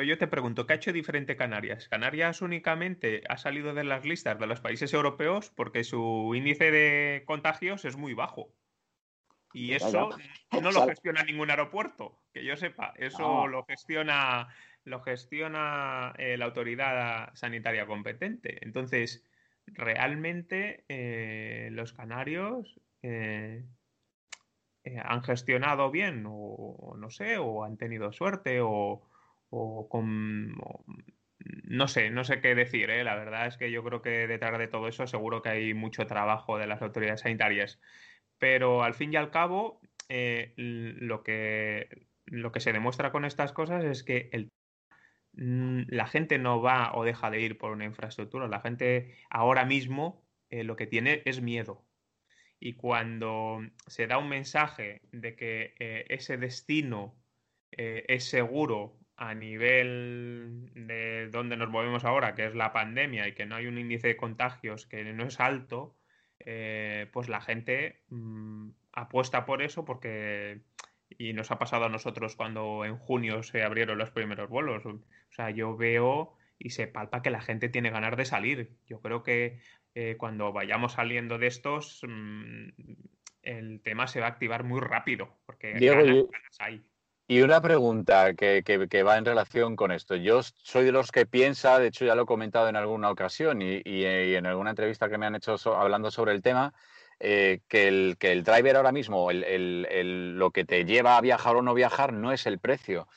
yo 0.03 0.17
te 0.17 0.27
pregunto, 0.27 0.65
¿qué 0.65 0.73
ha 0.73 0.75
hecho 0.77 0.93
diferente 0.93 1.35
Canarias? 1.35 1.89
Canarias 1.89 2.41
únicamente 2.41 3.23
ha 3.27 3.37
salido 3.37 3.73
de 3.73 3.83
las 3.83 4.05
listas 4.05 4.39
de 4.39 4.47
los 4.47 4.61
países 4.61 4.93
europeos 4.93 5.51
porque 5.55 5.83
su 5.83 6.33
índice 6.35 6.71
de 6.71 7.23
contagios 7.25 7.85
es 7.85 7.97
muy 7.97 8.13
bajo. 8.13 8.53
Y 9.53 9.73
eso 9.73 10.09
no 10.61 10.71
lo 10.71 10.87
gestiona 10.87 11.23
ningún 11.23 11.49
aeropuerto, 11.49 12.21
que 12.33 12.45
yo 12.45 12.55
sepa. 12.55 12.93
Eso 12.95 13.47
lo 13.47 13.65
gestiona, 13.65 14.47
lo 14.85 15.01
gestiona 15.01 16.13
eh, 16.17 16.37
la 16.37 16.45
autoridad 16.45 17.31
sanitaria 17.33 17.85
competente. 17.85 18.63
Entonces, 18.65 19.25
realmente 19.67 20.85
eh, 20.87 21.69
los 21.71 21.91
canarios 21.91 22.79
eh, 23.01 23.65
han 25.03 25.23
gestionado 25.23 25.91
bien, 25.91 26.23
o 26.27 26.95
no 26.97 27.09
sé, 27.09 27.37
o 27.37 27.63
han 27.63 27.77
tenido 27.77 28.11
suerte, 28.13 28.61
o, 28.61 29.07
o 29.51 29.87
con... 29.89 30.55
no 31.65 31.87
sé, 31.87 32.09
no 32.09 32.23
sé 32.23 32.41
qué 32.41 32.55
decir, 32.55 32.89
¿eh? 32.89 33.03
la 33.03 33.15
verdad 33.15 33.47
es 33.47 33.57
que 33.57 33.69
yo 33.69 33.83
creo 33.83 34.01
que 34.01 34.27
detrás 34.27 34.57
de 34.57 34.67
todo 34.67 34.87
eso 34.87 35.05
seguro 35.07 35.41
que 35.41 35.49
hay 35.49 35.73
mucho 35.73 36.07
trabajo 36.07 36.57
de 36.57 36.67
las 36.67 36.81
autoridades 36.81 37.21
sanitarias. 37.21 37.79
Pero 38.39 38.83
al 38.83 38.95
fin 38.95 39.13
y 39.13 39.17
al 39.17 39.29
cabo, 39.29 39.81
eh, 40.09 40.53
lo, 40.55 41.21
que, 41.23 42.07
lo 42.25 42.51
que 42.51 42.59
se 42.61 42.73
demuestra 42.73 43.11
con 43.11 43.25
estas 43.25 43.51
cosas 43.51 43.83
es 43.83 44.03
que 44.03 44.29
el, 44.31 44.49
la 45.33 46.07
gente 46.07 46.39
no 46.39 46.61
va 46.61 46.93
o 46.95 47.03
deja 47.03 47.29
de 47.29 47.41
ir 47.41 47.57
por 47.57 47.71
una 47.71 47.85
infraestructura, 47.85 48.47
la 48.47 48.61
gente 48.61 49.15
ahora 49.29 49.65
mismo 49.65 50.23
eh, 50.49 50.63
lo 50.63 50.75
que 50.75 50.87
tiene 50.87 51.21
es 51.25 51.41
miedo. 51.41 51.85
Y 52.59 52.73
cuando 52.73 53.59
se 53.87 54.07
da 54.07 54.17
un 54.17 54.29
mensaje 54.29 55.01
de 55.11 55.35
que 55.35 55.73
ese 56.09 56.37
destino 56.37 57.15
es 57.71 58.25
seguro 58.25 59.00
a 59.21 59.35
nivel 59.35 60.71
de 60.73 61.29
donde 61.29 61.55
nos 61.55 61.69
movemos 61.69 62.05
ahora, 62.05 62.33
que 62.33 62.47
es 62.47 62.55
la 62.55 62.73
pandemia 62.73 63.27
y 63.27 63.33
que 63.33 63.45
no 63.45 63.55
hay 63.55 63.67
un 63.67 63.77
índice 63.77 64.07
de 64.07 64.17
contagios 64.17 64.87
que 64.87 65.03
no 65.13 65.25
es 65.25 65.39
alto, 65.39 65.95
eh, 66.39 67.07
pues 67.13 67.29
la 67.29 67.39
gente 67.39 68.01
mm, 68.09 68.69
apuesta 68.93 69.45
por 69.45 69.61
eso 69.61 69.85
porque 69.85 70.61
y 71.19 71.33
nos 71.33 71.51
ha 71.51 71.59
pasado 71.59 71.85
a 71.85 71.89
nosotros 71.89 72.35
cuando 72.35 72.83
en 72.83 72.97
junio 72.97 73.43
se 73.43 73.61
abrieron 73.61 73.99
los 73.99 74.09
primeros 74.09 74.49
vuelos. 74.49 74.87
O 74.87 75.03
sea, 75.29 75.51
yo 75.51 75.77
veo 75.77 76.33
y 76.57 76.71
se 76.71 76.87
palpa 76.87 77.21
que 77.21 77.29
la 77.29 77.41
gente 77.41 77.69
tiene 77.69 77.91
ganas 77.91 78.17
de 78.17 78.25
salir. 78.25 78.71
Yo 78.87 79.01
creo 79.01 79.21
que 79.21 79.59
eh, 79.93 80.15
cuando 80.17 80.51
vayamos 80.51 80.93
saliendo 80.93 81.37
de 81.37 81.45
estos, 81.45 82.01
mm, 82.07 82.69
el 83.43 83.81
tema 83.81 84.07
se 84.07 84.19
va 84.19 84.25
a 84.25 84.29
activar 84.29 84.63
muy 84.63 84.79
rápido, 84.79 85.37
porque 85.45 85.73
ganas 85.73 86.57
hay. 86.57 86.90
Y 87.31 87.43
una 87.43 87.61
pregunta 87.61 88.33
que, 88.33 89.03
va 89.07 89.17
en 89.17 89.23
relación 89.23 89.77
con 89.77 89.93
esto. 89.93 90.17
Yo 90.17 90.41
soy 90.43 90.83
de 90.83 90.91
los 90.91 91.13
que 91.13 91.25
piensa, 91.25 91.79
de 91.79 91.87
hecho 91.87 92.03
ya 92.03 92.13
lo 92.13 92.23
he 92.23 92.25
comentado 92.25 92.67
en 92.67 92.75
alguna 92.75 93.09
ocasión 93.09 93.61
y, 93.61 93.81
en 93.85 94.45
alguna 94.45 94.71
entrevista 94.71 95.07
que 95.07 95.17
me 95.17 95.27
han 95.27 95.35
hecho 95.35 95.55
hablando 95.73 96.11
sobre 96.11 96.33
el 96.33 96.41
tema, 96.41 96.73
eh, 97.21 97.61
que, 97.69 97.87
el, 97.87 98.17
que 98.19 98.33
el 98.33 98.43
driver 98.43 98.75
ahora 98.75 98.91
mismo, 98.91 99.29
lo 99.31 100.51
que 100.51 100.65
te 100.65 100.83
lleva 100.83 101.15
a 101.15 101.21
viajar 101.21 101.55
o 101.55 101.61
no 101.61 101.73
viajar 101.73 102.11
no 102.11 102.33
es 102.33 102.45
el 102.47 102.59
precio. 102.59 103.07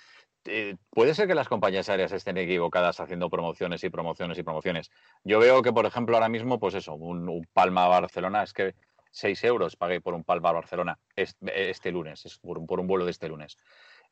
Eh, 0.45 0.77
puede 0.91 1.13
ser 1.17 1.27
que 1.27 1.35
las 1.35 1.49
compañías 1.49 1.89
aéreas 1.89 2.13
estén 2.13 2.39
equivocadas 2.39 3.01
haciendo 3.01 3.29
promociones 3.29 3.83
y 3.83 3.91
promociones 3.91 4.39
y 4.39 4.45
promociones. 4.45 4.93
Yo 5.25 5.41
veo 5.41 5.61
que, 5.61 5.73
por 5.73 5.87
ejemplo, 5.87 6.15
ahora 6.15 6.29
mismo, 6.29 6.61
pues 6.61 6.75
eso, 6.75 6.95
un, 6.95 7.29
un 7.29 7.49
Palma 7.53 7.89
Barcelona 7.89 8.45
es 8.45 8.53
que 8.53 8.77
6 9.15 9.45
euros 9.45 9.77
pagué 9.77 10.01
por 10.01 10.15
un 10.15 10.25
Palma 10.25 10.53
Barcelona 10.53 10.99
este, 11.15 11.93
lunes, 11.93 12.39
por 12.43 12.59
un, 12.59 12.67
por 12.67 12.81
un 12.81 12.87
vuelo 12.87 13.05
de 13.05 13.13
este 13.13 13.29
lunes. 13.29 13.57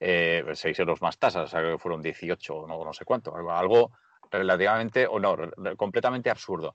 Eh, 0.05 0.43
6 0.53 0.77
euros 0.81 1.01
más 1.01 1.17
tasas, 1.17 1.45
o 1.45 1.47
sea, 1.47 1.63
que 1.63 1.79
fueron 1.79 2.03
18, 2.03 2.67
no, 2.67 2.85
no 2.85 2.93
sé 2.93 3.05
cuánto, 3.05 3.33
algo 3.37 3.93
relativamente, 4.33 5.07
o 5.07 5.21
no, 5.21 5.37
completamente 5.77 6.29
absurdo. 6.29 6.75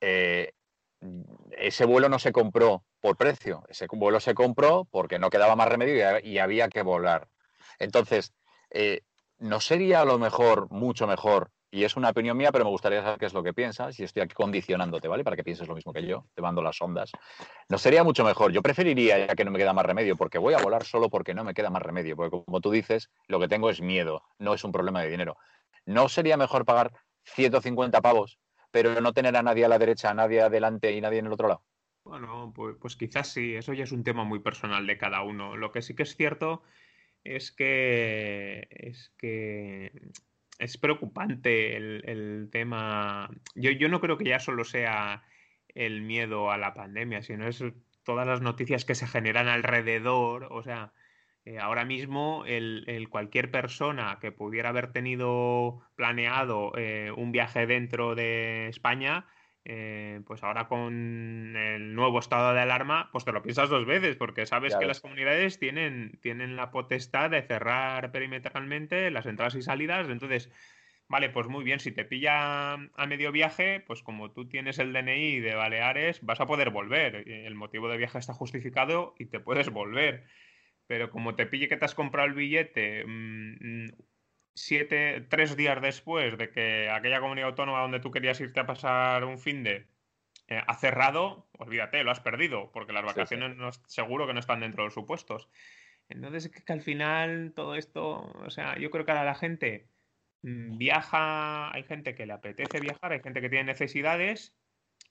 Eh, 0.00 0.52
ese 1.50 1.84
vuelo 1.84 2.08
no 2.08 2.20
se 2.20 2.30
compró 2.30 2.84
por 3.00 3.16
precio, 3.16 3.64
ese 3.68 3.88
vuelo 3.90 4.20
se 4.20 4.34
compró 4.34 4.86
porque 4.88 5.18
no 5.18 5.30
quedaba 5.30 5.56
más 5.56 5.66
remedio 5.66 6.20
y, 6.22 6.38
había 6.38 6.68
que 6.68 6.82
volar. 6.82 7.26
Entonces, 7.80 8.34
eh, 8.70 9.00
¿no 9.38 9.58
sería 9.60 10.02
a 10.02 10.04
lo 10.04 10.20
mejor 10.20 10.70
mucho 10.70 11.08
mejor? 11.08 11.50
Y 11.72 11.84
es 11.84 11.96
una 11.96 12.10
opinión 12.10 12.36
mía, 12.36 12.50
pero 12.50 12.64
me 12.64 12.70
gustaría 12.70 13.02
saber 13.02 13.18
qué 13.18 13.26
es 13.26 13.34
lo 13.34 13.42
que 13.42 13.54
piensas 13.54 13.98
y 14.00 14.04
estoy 14.04 14.22
aquí 14.22 14.34
condicionándote, 14.34 15.06
¿vale? 15.06 15.22
Para 15.22 15.36
que 15.36 15.44
pienses 15.44 15.68
lo 15.68 15.74
mismo 15.74 15.92
que 15.92 16.04
yo, 16.04 16.26
te 16.34 16.42
mando 16.42 16.62
las 16.62 16.80
ondas. 16.82 17.12
¿No 17.68 17.78
sería 17.78 18.02
mucho 18.02 18.24
mejor? 18.24 18.50
Yo 18.50 18.60
preferiría, 18.60 19.26
ya 19.26 19.34
que 19.36 19.44
no 19.44 19.52
me 19.52 19.58
queda 19.58 19.72
más 19.72 19.86
remedio, 19.86 20.16
porque 20.16 20.38
voy 20.38 20.54
a 20.54 20.58
volar 20.58 20.84
solo 20.84 21.08
porque 21.08 21.32
no 21.32 21.44
me 21.44 21.54
queda 21.54 21.70
más 21.70 21.82
remedio, 21.82 22.16
porque 22.16 22.42
como 22.44 22.60
tú 22.60 22.72
dices, 22.72 23.10
lo 23.28 23.38
que 23.38 23.46
tengo 23.46 23.70
es 23.70 23.80
miedo, 23.80 24.24
no 24.38 24.52
es 24.52 24.64
un 24.64 24.72
problema 24.72 25.00
de 25.02 25.10
dinero. 25.10 25.36
¿No 25.86 26.08
sería 26.08 26.36
mejor 26.36 26.64
pagar 26.64 26.92
150 27.24 28.00
pavos 28.00 28.38
pero 28.70 29.00
no 29.00 29.12
tener 29.12 29.36
a 29.36 29.42
nadie 29.42 29.64
a 29.64 29.68
la 29.68 29.78
derecha, 29.78 30.10
a 30.10 30.14
nadie 30.14 30.40
adelante 30.42 30.92
y 30.92 31.00
nadie 31.00 31.18
en 31.18 31.26
el 31.26 31.32
otro 31.32 31.48
lado? 31.48 31.64
Bueno, 32.04 32.52
pues, 32.54 32.76
pues, 32.80 32.96
quizás 32.96 33.28
sí, 33.28 33.54
eso 33.54 33.72
ya 33.72 33.84
es 33.84 33.92
un 33.92 34.04
tema 34.04 34.24
muy 34.24 34.40
personal 34.40 34.86
de 34.86 34.96
cada 34.96 35.22
uno. 35.22 35.56
Lo 35.56 35.70
que 35.72 35.82
sí 35.82 35.94
que 35.94 36.04
es 36.04 36.16
cierto 36.16 36.62
es 37.24 37.52
que 37.52 38.66
es 38.70 39.12
que 39.18 39.92
es 40.60 40.76
preocupante 40.76 41.76
el, 41.76 42.48
tema. 42.52 43.30
Yo, 43.54 43.70
yo 43.70 43.88
no 43.88 44.00
creo 44.00 44.18
que 44.18 44.26
ya 44.26 44.38
solo 44.38 44.64
sea 44.64 45.24
el 45.68 46.02
miedo 46.02 46.50
a 46.50 46.58
la 46.58 46.74
pandemia, 46.74 47.22
sino 47.22 47.48
es 47.48 47.64
todas 48.04 48.26
las 48.26 48.42
noticias 48.42 48.84
que 48.84 48.94
se 48.94 49.06
generan 49.06 49.48
alrededor. 49.48 50.48
O 50.50 50.62
sea, 50.62 50.92
eh, 51.46 51.58
ahora 51.58 51.84
mismo, 51.84 52.44
el, 52.46 53.08
cualquier 53.08 53.50
persona 53.50 54.18
que 54.20 54.32
pudiera 54.32 54.68
haber 54.68 54.92
tenido 54.92 55.80
planeado 55.96 56.72
eh, 56.76 57.10
un 57.16 57.32
viaje 57.32 57.66
dentro 57.66 58.14
de 58.14 58.68
España, 58.68 59.26
eh, 59.64 60.20
pues 60.26 60.42
ahora 60.42 60.68
con 60.68 61.54
el 61.56 61.94
nuevo 61.94 62.18
estado 62.18 62.54
de 62.54 62.60
alarma, 62.60 63.10
pues 63.12 63.24
te 63.24 63.32
lo 63.32 63.42
piensas 63.42 63.68
dos 63.68 63.86
veces, 63.86 64.16
porque 64.16 64.46
sabes 64.46 64.76
que 64.76 64.86
las 64.86 65.00
comunidades 65.00 65.58
tienen, 65.58 66.18
tienen 66.22 66.56
la 66.56 66.70
potestad 66.70 67.30
de 67.30 67.42
cerrar 67.42 68.10
perimetralmente 68.12 69.10
las 69.10 69.26
entradas 69.26 69.54
y 69.54 69.62
salidas. 69.62 70.08
Entonces, 70.08 70.50
vale, 71.08 71.30
pues 71.30 71.48
muy 71.48 71.64
bien, 71.64 71.80
si 71.80 71.92
te 71.92 72.04
pilla 72.04 72.72
a 72.74 73.06
medio 73.06 73.32
viaje, 73.32 73.80
pues 73.80 74.02
como 74.02 74.32
tú 74.32 74.48
tienes 74.48 74.78
el 74.78 74.92
DNI 74.92 75.40
de 75.40 75.54
Baleares, 75.54 76.24
vas 76.24 76.40
a 76.40 76.46
poder 76.46 76.70
volver. 76.70 77.28
El 77.28 77.54
motivo 77.54 77.88
de 77.88 77.98
viaje 77.98 78.18
está 78.18 78.32
justificado 78.32 79.14
y 79.18 79.26
te 79.26 79.40
puedes 79.40 79.68
volver 79.70 80.24
pero 80.90 81.08
como 81.08 81.36
te 81.36 81.46
pille 81.46 81.68
que 81.68 81.76
te 81.76 81.84
has 81.84 81.94
comprado 81.94 82.26
el 82.26 82.34
billete 82.34 83.04
mm, 83.06 83.90
siete, 84.60 85.26
tres 85.28 85.56
días 85.56 85.80
después 85.80 86.36
de 86.36 86.50
que 86.50 86.90
aquella 86.90 87.20
comunidad 87.20 87.48
autónoma 87.48 87.80
donde 87.80 88.00
tú 88.00 88.10
querías 88.10 88.40
irte 88.40 88.60
a 88.60 88.66
pasar 88.66 89.24
un 89.24 89.38
fin 89.38 89.64
de 89.64 89.86
eh, 90.48 90.60
ha 90.66 90.74
cerrado, 90.76 91.48
olvídate, 91.58 92.04
lo 92.04 92.10
has 92.10 92.20
perdido, 92.20 92.70
porque 92.72 92.92
las 92.92 93.04
vacaciones 93.04 93.56
No, 93.56 93.72
seguro 93.72 94.26
que 94.26 94.34
no 94.34 94.40
están 94.40 94.60
dentro 94.60 94.82
de 94.82 94.88
los 94.88 94.94
supuestos. 94.94 95.48
Entonces, 96.08 96.50
que, 96.50 96.62
que 96.62 96.72
al 96.72 96.82
final 96.82 97.52
todo 97.54 97.74
esto, 97.76 98.32
o 98.44 98.50
sea, 98.50 98.76
yo 98.78 98.90
creo 98.90 99.04
que 99.04 99.12
ahora 99.12 99.24
la 99.24 99.34
gente 99.34 99.88
mm, 100.42 100.76
viaja, 100.76 101.72
hay 101.72 101.84
gente 101.84 102.14
que 102.14 102.26
le 102.26 102.32
apetece 102.32 102.80
viajar, 102.80 103.12
hay 103.12 103.20
gente 103.20 103.40
que 103.40 103.48
tiene 103.48 103.64
necesidades 103.64 104.56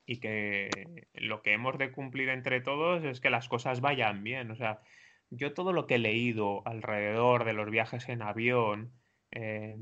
y 0.05 0.19
que 0.19 1.07
lo 1.13 1.41
que 1.41 1.53
hemos 1.53 1.77
de 1.77 1.91
cumplir 1.91 2.29
entre 2.29 2.61
todos 2.61 3.03
es 3.03 3.19
que 3.21 3.29
las 3.29 3.47
cosas 3.47 3.81
vayan 3.81 4.23
bien, 4.23 4.51
o 4.51 4.55
sea, 4.55 4.81
yo 5.29 5.53
todo 5.53 5.73
lo 5.73 5.87
que 5.87 5.95
he 5.95 5.99
leído 5.99 6.67
alrededor 6.67 7.45
de 7.45 7.53
los 7.53 7.69
viajes 7.69 8.09
en 8.09 8.21
avión 8.21 8.98
eh, 9.31 9.77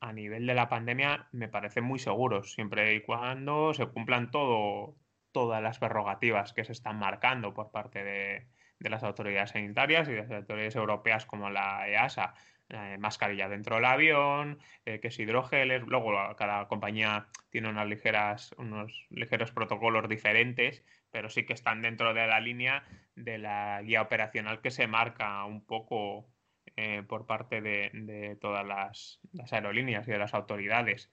a 0.00 0.12
nivel 0.12 0.46
de 0.46 0.54
la 0.54 0.68
pandemia 0.68 1.28
me 1.32 1.48
parecen 1.48 1.84
muy 1.84 1.98
seguros, 1.98 2.52
siempre 2.52 2.94
y 2.94 3.02
cuando 3.02 3.72
se 3.72 3.86
cumplan 3.86 4.30
todo, 4.30 4.96
todas 5.30 5.62
las 5.62 5.78
prerrogativas 5.78 6.52
que 6.52 6.64
se 6.64 6.72
están 6.72 6.98
marcando 6.98 7.54
por 7.54 7.70
parte 7.70 8.02
de, 8.02 8.46
las 8.80 9.04
autoridades 9.04 9.50
sanitarias 9.50 10.08
y 10.08 10.12
de 10.12 10.22
las 10.22 10.30
autoridades 10.30 10.74
europeas 10.74 11.24
como 11.24 11.50
la 11.50 11.88
EASA. 11.88 12.34
Eh, 12.68 12.96
mascarilla 12.98 13.50
dentro 13.50 13.76
del 13.76 13.84
avión, 13.84 14.58
eh, 14.86 14.98
que 14.98 15.08
es 15.08 15.18
hidrogeles, 15.18 15.82
luego 15.82 16.14
cada 16.36 16.66
compañía 16.68 17.26
tiene 17.50 17.68
unas 17.68 17.86
ligeras, 17.86 18.54
unos 18.56 19.06
ligeros 19.10 19.52
protocolos 19.52 20.08
diferentes, 20.08 20.82
pero 21.10 21.28
sí 21.28 21.44
que 21.44 21.52
están 21.52 21.82
dentro 21.82 22.14
de 22.14 22.26
la 22.26 22.40
línea 22.40 22.82
de 23.14 23.36
la 23.36 23.82
guía 23.82 24.00
operacional 24.00 24.62
que 24.62 24.70
se 24.70 24.86
marca 24.86 25.44
un 25.44 25.66
poco 25.66 26.26
eh, 26.76 27.02
por 27.06 27.26
parte 27.26 27.60
de, 27.60 28.36
todas 28.40 28.66
las, 28.66 29.20
aerolíneas 29.50 30.06
y 30.06 30.10
de 30.10 30.18
las 30.18 30.34
autoridades. 30.34 31.10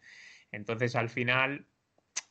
Entonces, 0.52 0.96
al 0.96 1.10
final, 1.10 1.66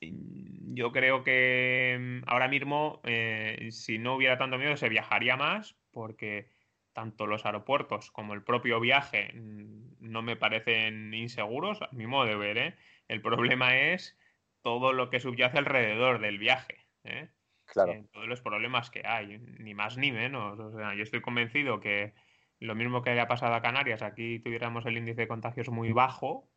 yo 0.00 0.92
creo 0.92 1.24
que 1.24 1.96
mm, 1.98 2.28
ahora 2.28 2.48
mismo, 2.48 3.00
eh, 3.04 3.68
si 3.70 3.98
no 3.98 4.16
hubiera 4.16 4.38
tanto 4.38 4.58
miedo, 4.58 4.76
se 4.76 4.88
viajaría 4.88 5.36
más 5.36 5.76
porque 5.90 6.48
tanto 6.92 7.26
los 7.26 7.46
aeropuertos 7.46 8.10
como 8.10 8.34
el 8.34 8.42
propio 8.42 8.80
viaje 8.80 9.32
mm, 9.34 9.96
no 10.00 10.22
me 10.22 10.36
parecen 10.36 11.14
inseguros, 11.14 11.82
a 11.82 11.88
mi 11.92 12.06
modo 12.06 12.26
de 12.26 12.36
ver. 12.36 12.58
¿eh? 12.58 12.76
El 13.08 13.22
problema 13.22 13.76
es 13.76 14.18
todo 14.62 14.92
lo 14.92 15.10
que 15.10 15.20
subyace 15.20 15.58
alrededor 15.58 16.20
del 16.20 16.38
viaje. 16.38 16.86
¿eh? 17.04 17.28
en 17.76 18.08
todos 18.08 18.26
los 18.26 18.40
problemas 18.40 18.90
que 18.90 19.02
hay, 19.06 19.38
ni 19.58 19.74
más 19.74 19.96
ni 19.96 20.12
menos. 20.12 20.58
O 20.58 20.76
sea, 20.76 20.94
yo 20.94 21.02
estoy 21.02 21.20
convencido 21.20 21.80
que 21.80 22.14
lo 22.60 22.74
mismo 22.74 23.02
que 23.02 23.10
haya 23.10 23.28
pasado 23.28 23.54
a 23.54 23.62
Canarias, 23.62 24.02
aquí 24.02 24.40
tuviéramos 24.40 24.84
el 24.86 24.96
índice 24.96 25.22
de 25.22 25.28
contagios 25.28 25.68
muy 25.68 25.92
bajo 25.92 26.48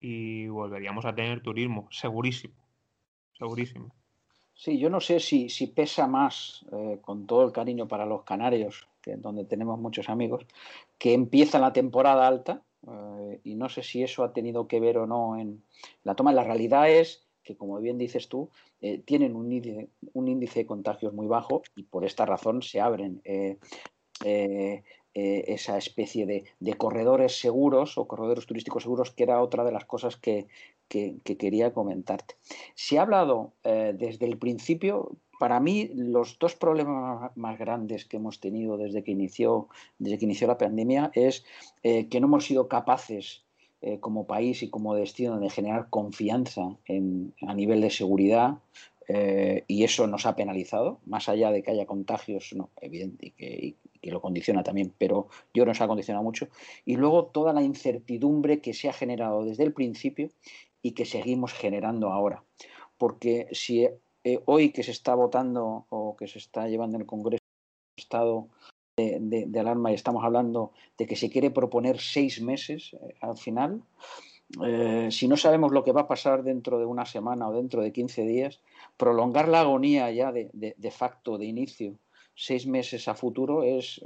y 0.00 0.46
volveríamos 0.48 1.04
a 1.04 1.14
tener 1.14 1.42
turismo, 1.42 1.88
segurísimo, 1.90 2.54
segurísimo. 3.36 3.94
Sí, 4.54 4.78
yo 4.78 4.90
no 4.90 5.00
sé 5.00 5.20
si, 5.20 5.48
si 5.48 5.68
pesa 5.68 6.08
más, 6.08 6.66
eh, 6.72 6.98
con 7.00 7.26
todo 7.26 7.44
el 7.44 7.52
cariño 7.52 7.86
para 7.86 8.06
los 8.06 8.24
canarios, 8.24 8.88
que 9.00 9.16
donde 9.16 9.44
tenemos 9.44 9.78
muchos 9.78 10.08
amigos, 10.08 10.46
que 10.98 11.14
empieza 11.14 11.60
la 11.60 11.72
temporada 11.72 12.26
alta, 12.26 12.62
eh, 12.86 13.40
y 13.44 13.54
no 13.54 13.68
sé 13.68 13.84
si 13.84 14.02
eso 14.02 14.24
ha 14.24 14.32
tenido 14.32 14.66
que 14.66 14.80
ver 14.80 14.98
o 14.98 15.06
no 15.06 15.38
en 15.38 15.62
la 16.02 16.16
toma. 16.16 16.32
La 16.32 16.42
realidad 16.42 16.90
es 16.90 17.28
que, 17.44 17.56
como 17.56 17.78
bien 17.78 17.98
dices 17.98 18.28
tú, 18.28 18.50
eh, 18.80 18.98
tienen 18.98 19.36
un 19.36 19.52
índice, 19.52 19.90
un 20.12 20.26
índice, 20.26 20.60
de 20.60 20.66
contagios 20.66 21.12
muy 21.12 21.28
bajo 21.28 21.62
y 21.76 21.84
por 21.84 22.04
esta 22.04 22.26
razón 22.26 22.62
se 22.62 22.80
abren 22.80 23.22
eh, 25.18 25.44
esa 25.48 25.76
especie 25.76 26.26
de, 26.26 26.74
corredores 26.74 27.40
seguros 27.40 27.98
o 27.98 28.06
corredores 28.06 28.46
turísticos 28.46 28.84
seguros, 28.84 29.10
que 29.10 29.24
era 29.24 29.42
otra 29.42 29.64
de 29.64 29.72
las 29.72 29.84
cosas 29.84 30.16
que, 30.16 30.46
quería 30.88 31.74
comentarte. 31.74 32.36
Se 32.74 32.98
ha 32.98 33.02
hablado 33.02 33.52
desde 33.62 34.24
el 34.24 34.38
principio, 34.38 35.16
para 35.38 35.60
mí 35.60 35.90
los 35.94 36.38
dos 36.38 36.54
problemas 36.54 37.30
más 37.36 37.58
grandes 37.58 38.06
que 38.06 38.16
hemos 38.16 38.40
tenido 38.40 38.78
desde 38.78 39.04
que 39.04 39.10
inició, 39.10 39.68
desde 39.98 40.16
que 40.16 40.24
inició 40.24 40.46
la 40.46 40.56
pandemia 40.56 41.10
es 41.12 41.44
que 41.82 42.20
no 42.20 42.28
hemos 42.28 42.46
sido 42.46 42.68
capaces 42.68 43.44
eh, 43.80 44.00
como 44.00 44.26
país 44.26 44.64
y 44.64 44.70
como 44.70 44.96
destino 44.96 45.38
de 45.38 45.50
generar 45.50 45.88
confianza 45.88 46.62
a 47.46 47.54
nivel 47.54 47.80
de 47.80 47.90
seguridad 47.90 48.58
eh, 49.08 49.64
y 49.66 49.84
eso 49.84 50.06
nos 50.06 50.26
ha 50.26 50.36
penalizado, 50.36 51.00
más 51.06 51.30
allá 51.30 51.50
de 51.50 51.62
que 51.62 51.70
haya 51.70 51.86
contagios, 51.86 52.52
no, 52.54 52.68
evidente, 52.80 53.28
y 53.28 53.30
que, 53.32 54.10
lo 54.10 54.20
condiciona 54.20 54.62
también, 54.62 54.94
pero 54.96 55.28
yo 55.52 55.66
nos 55.66 55.80
ha 55.80 55.88
condicionado 55.88 56.24
mucho. 56.24 56.48
Y 56.84 56.96
luego 56.96 57.26
toda 57.26 57.52
la 57.52 57.62
incertidumbre 57.62 58.60
que 58.60 58.72
se 58.72 58.88
ha 58.88 58.92
generado 58.92 59.44
desde 59.44 59.64
el 59.64 59.72
principio 59.72 60.28
y 60.82 60.92
que 60.92 61.04
seguimos 61.04 61.52
generando 61.52 62.10
ahora. 62.10 62.42
Porque 62.96 63.48
si 63.52 63.86
eh, 64.24 64.40
hoy 64.46 64.72
que 64.72 64.82
se 64.82 64.92
está 64.92 65.14
votando 65.14 65.86
o 65.90 66.16
que 66.16 66.26
se 66.26 66.38
está 66.38 66.68
llevando 66.68 66.96
en 66.96 67.02
el 67.02 67.06
Congreso 67.06 67.42
Estado 67.96 68.48
de, 68.96 69.60
alarma 69.60 69.90
y 69.90 69.94
estamos 69.94 70.24
hablando 70.24 70.72
de 70.96 71.06
que 71.06 71.16
se 71.16 71.30
quiere 71.30 71.50
proponer 71.50 72.00
seis 72.00 72.40
meses 72.40 72.94
eh, 72.94 73.14
al 73.20 73.36
final, 73.36 73.82
eh, 74.64 75.08
si 75.10 75.28
no 75.28 75.36
sabemos 75.36 75.72
lo 75.72 75.84
que 75.84 75.92
va 75.92 76.02
a 76.02 76.08
pasar 76.08 76.42
dentro 76.42 76.78
de 76.78 76.86
una 76.86 77.04
semana 77.04 77.48
o 77.48 77.52
dentro 77.52 77.82
de 77.82 77.92
15 77.92 78.22
días, 78.22 78.60
prolongar 78.96 79.48
la 79.48 79.60
agonía 79.60 80.10
ya 80.10 80.32
de, 80.32 80.50
de, 80.52 80.90
facto, 80.90 81.36
de 81.36 81.46
inicio, 81.46 81.98
seis 82.34 82.66
meses 82.66 83.08
a 83.08 83.14
futuro 83.14 83.62
es, 83.62 84.00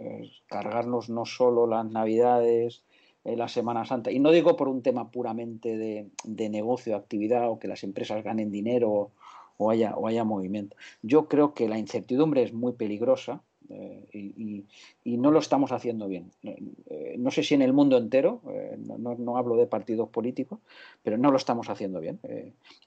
cargarnos 0.47 1.09
no 1.09 1.25
solo 1.27 1.67
las 1.67 1.87
navidades, 1.87 2.83
eh, 3.25 3.37
la 3.37 3.49
Semana 3.49 3.85
Santa. 3.85 4.11
Y 4.11 4.19
no 4.19 4.33
digo 4.33 4.57
por 4.57 4.69
un 4.69 4.83
tema 4.83 5.11
puramente 5.11 5.77
de, 5.77 6.11
de 6.25 6.95
actividad 6.95 7.49
o 7.49 7.59
que 7.59 7.69
las 7.69 7.85
empresas 7.85 8.25
ganen 8.25 8.51
dinero 8.51 9.13
o 9.59 9.71
haya 9.71 10.25
movimiento. 10.25 10.77
Yo 11.03 11.29
creo 11.29 11.55
que 11.55 11.69
la 11.69 11.79
incertidumbre 11.79 12.43
es 12.43 12.53
muy 12.53 12.73
peligrosa 12.73 13.43
eh, 13.73 14.07
y, 14.13 15.17
no 15.17 15.31
lo 15.31 15.39
estamos 15.39 15.73
haciendo 15.73 16.09
bien. 16.09 16.31
Eh, 16.43 17.17
no 17.19 17.31
sé 17.31 17.43
si 17.43 17.55
en 17.55 17.63
el 17.63 17.73
mundo 17.73 17.97
entero, 17.97 18.41
eh, 18.51 18.77
no, 18.79 19.37
hablo 19.37 19.57
de 19.57 19.67
partidos 19.67 20.09
políticos, 20.09 20.59
pero 21.03 21.17
no 21.17 21.31
lo 21.31 21.37
estamos 21.37 21.69
haciendo 21.69 22.01
bien. 22.01 22.21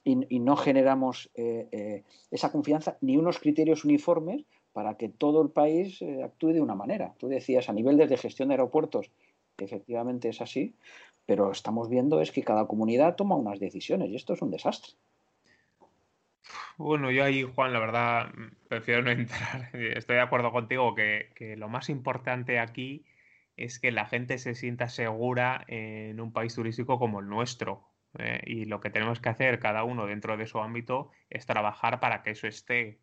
Y, 0.04 0.40
no 0.40 0.56
generamos 0.56 1.30
esa 1.36 2.52
confianza 2.52 2.98
ni 3.02 3.18
unos 3.18 3.40
criterios 3.40 3.86
uniformes 3.86 4.44
para 4.74 4.96
que 4.98 5.10
todo 5.10 5.42
el 5.42 5.50
país 5.50 6.02
actúe 6.24 6.54
de 6.54 6.62
una 6.62 6.76
manera. 6.76 7.14
Tú 7.18 7.28
decías, 7.28 7.70
a 7.70 7.74
nivel 7.74 7.98
de 7.98 8.18
gestión 8.18 8.50
de 8.50 8.56
aeropuertos, 8.56 9.12
efectivamente 9.58 10.30
es 10.30 10.42
así, 10.42 10.76
pero 11.26 11.52
estamos 11.52 11.90
viendo 11.90 12.22
es 12.22 12.32
que 12.32 12.44
cada 12.44 12.68
comunidad 12.68 13.16
toma 13.16 13.36
unas 13.36 13.60
decisiones 13.60 14.10
y 14.10 14.16
esto 14.16 14.34
es 14.34 14.42
un 14.42 14.52
desastre. 14.52 14.94
Bueno, 16.78 17.10
yo 17.10 17.24
ahí, 17.24 17.44
Juan, 17.44 17.72
la 17.72 17.80
verdad, 17.80 18.34
prefiero 18.68 19.02
no 19.02 19.12
entrar. 19.12 19.70
Estoy 19.76 20.18
de 20.18 20.22
acuerdo 20.22 20.52
contigo 20.52 20.94
que, 20.96 21.56
lo 21.58 21.70
más 21.70 21.90
importante 21.90 22.60
aquí 22.60 23.06
es 23.56 23.80
que 23.80 23.92
la 23.92 24.06
gente 24.06 24.38
se 24.38 24.56
sienta 24.56 24.90
segura 24.90 25.64
en 25.68 26.20
un 26.20 26.34
país 26.34 26.56
turístico 26.56 27.00
como 27.00 27.20
el 27.20 27.28
nuestro. 27.28 27.90
¿eh? 28.18 28.42
y 28.46 28.66
lo 28.66 28.80
que 28.80 28.90
tenemos 28.90 29.20
que 29.20 29.30
hacer 29.30 29.60
cada 29.60 29.84
uno 29.84 30.06
dentro 30.06 30.38
de 30.38 30.48
su 30.48 30.60
ámbito 30.60 31.12
es 31.30 31.46
trabajar 31.46 32.00
para 32.00 32.24
que 32.24 32.32
eso 32.32 32.48
esté. 32.48 33.00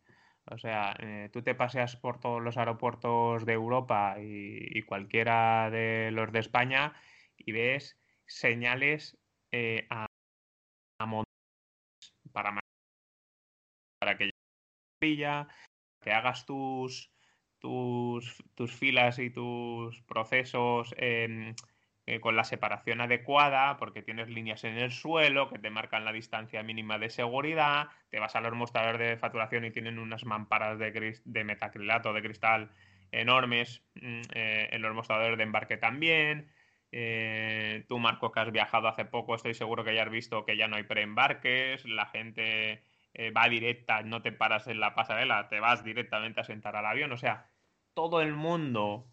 O 0.47 0.59
sea, 0.59 0.95
eh, 1.01 1.31
tú 1.33 1.43
te 1.43 1.55
paseas 1.55 1.97
por 1.97 2.21
todos 2.21 2.43
los 2.43 2.57
aeropuertos 2.59 3.47
de 3.47 3.53
Europa 3.55 4.17
y, 4.21 4.83
cualquiera 4.83 5.71
de 5.71 6.11
los 6.13 6.33
de 6.33 6.41
España 6.41 6.95
y 7.39 7.53
ves 7.53 7.99
señales 8.27 9.19
eh, 9.53 9.87
a, 9.91 10.07
a 10.99 11.23
para 12.33 12.63
para 14.03 14.19
que 14.19 14.31
que 15.01 16.11
hagas 16.11 16.45
tus, 16.45 17.13
tus, 17.61 18.35
filas 18.67 19.21
y 19.21 19.31
tus 19.31 20.03
procesos 20.03 20.93
eh, 20.99 21.55
con 22.21 22.35
la 22.35 22.43
separación 22.43 23.01
adecuada, 23.01 23.77
porque 23.77 24.03
tienes 24.03 24.29
líneas 24.29 24.65
en 24.65 24.77
el 24.77 24.91
suelo 24.91 25.49
que 25.49 25.61
te 25.61 25.71
marcan 25.71 26.05
la 26.05 26.13
distancia 26.13 26.65
mínima 26.65 26.99
de 26.99 27.11
seguridad, 27.11 27.91
te 28.11 28.19
vas 28.19 28.35
a 28.35 28.41
los 28.41 28.55
mostradores 28.55 29.09
de 29.09 29.17
facturación 29.17 29.67
y 29.67 29.71
tienen 29.71 30.01
unas 30.01 30.25
mamparas 30.25 30.81
de, 30.81 31.21
de 31.25 31.45
metacrilato, 31.45 32.13
de 32.13 32.23
cristal 32.23 32.73
enormes, 33.13 33.85
mm, 33.95 34.23
eh, 34.35 34.69
en 34.73 34.83
los 34.83 34.97
mostradores 34.97 35.39
de 35.39 35.45
embarque 35.45 35.77
también. 35.77 36.51
Eh, 36.91 37.85
tú, 37.89 38.01
Marco, 38.01 38.33
que 38.33 38.41
has 38.41 38.51
viajado 38.51 38.89
hace 38.89 39.05
poco, 39.05 39.37
estoy 39.37 39.55
seguro 39.55 39.85
que 39.85 39.95
ya 39.95 40.03
has 40.03 40.11
visto 40.11 40.45
que 40.45 40.57
ya 40.57 40.67
no 40.67 40.75
hay 40.75 40.83
preembarques, 40.83 41.85
la 41.85 42.07
gente 42.07 42.83
eh, 43.15 43.31
va 43.31 43.49
directa, 43.49 44.03
no 44.03 44.23
te 44.23 44.33
paras 44.33 44.67
en 44.69 44.81
la 44.81 44.95
pasarela, 44.95 45.49
te 45.49 45.61
vas 45.61 45.85
directamente 45.85 46.41
a 46.41 46.45
sentar 46.45 46.77
al 46.77 46.87
avión. 46.87 47.13
O 47.13 47.17
sea, 47.17 47.51
todo 47.95 48.21
el 48.21 48.33
mundo 48.33 49.07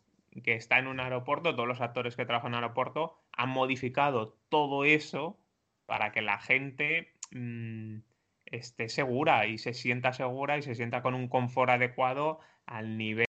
que 0.44 0.54
está 0.54 0.80
en 0.80 0.88
un 0.88 1.00
aeropuerto, 1.00 1.56
todos 1.56 1.68
los 1.68 1.82
actores 1.82 2.16
que 2.16 2.26
trabajan 2.26 2.54
en 2.54 2.60
un 2.60 2.64
aeropuerto, 2.64 3.20
han 3.32 3.50
modificado 3.50 4.38
todo 4.50 4.86
eso 4.86 5.40
para 5.86 6.12
que 6.12 6.22
la 6.22 6.40
gente 6.40 7.14
mm, 7.32 7.98
esté 8.46 8.90
segura 8.90 9.48
y 9.48 9.58
se 9.58 9.74
sienta 9.74 10.14
segura 10.14 10.58
y 10.58 10.62
se 10.62 10.76
sienta 10.76 11.02
con 11.02 11.14
un 11.16 11.28
confort 11.28 11.72
adecuado 11.72 12.40
al 12.66 12.98
nivel 12.98 13.26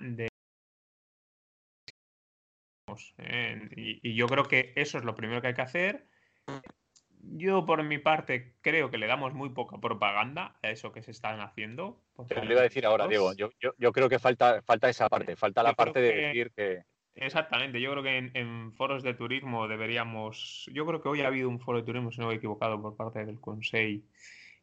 de 0.00 0.28
eh, 3.18 3.68
y, 3.76 4.14
yo 4.14 4.26
creo 4.26 4.44
que 4.44 4.72
eso 4.76 4.98
es 4.98 5.04
lo 5.04 5.14
primero 5.14 5.40
que 5.40 5.48
hay 5.48 5.54
que 5.54 5.62
hacer 5.62 6.06
yo, 7.32 7.66
por 7.66 7.82
mi 7.82 7.98
parte, 7.98 8.54
creo 8.60 8.90
que 8.90 8.98
le 8.98 9.06
damos 9.06 9.34
muy 9.34 9.50
poca 9.50 9.78
propaganda 9.78 10.56
a 10.62 10.70
eso 10.70 10.92
que 10.92 11.02
se 11.02 11.10
están 11.10 11.40
haciendo. 11.40 12.00
Te 12.26 12.34
lo 12.36 12.52
iba 12.52 12.60
a 12.60 12.64
decir 12.64 12.86
ahora, 12.86 13.06
Diego. 13.06 13.32
Yo, 13.34 13.50
yo, 13.60 13.92
creo 13.92 14.08
que 14.08 14.18
falta, 14.18 14.62
falta 14.62 14.88
esa 14.88 15.08
parte, 15.08 15.36
falta 15.36 15.62
la 15.62 15.74
parte 15.74 16.00
de 16.00 16.12
decir 16.14 16.52
que. 16.54 16.82
Exactamente, 17.14 17.80
yo 17.80 17.90
creo 17.90 18.02
que 18.04 18.30
en, 18.32 18.72
foros 18.74 19.02
de 19.02 19.14
turismo 19.14 19.66
deberíamos. 19.66 20.70
Yo 20.72 20.86
creo 20.86 21.02
que 21.02 21.08
hoy 21.08 21.22
ha 21.22 21.26
habido 21.26 21.48
un 21.48 21.60
foro 21.60 21.78
de 21.78 21.84
turismo, 21.84 22.12
si 22.12 22.20
no 22.20 22.28
me 22.28 22.34
he 22.34 22.36
equivocado, 22.36 22.80
por 22.80 22.96
parte 22.96 23.24
del 23.24 23.40
Consejo, 23.40 24.04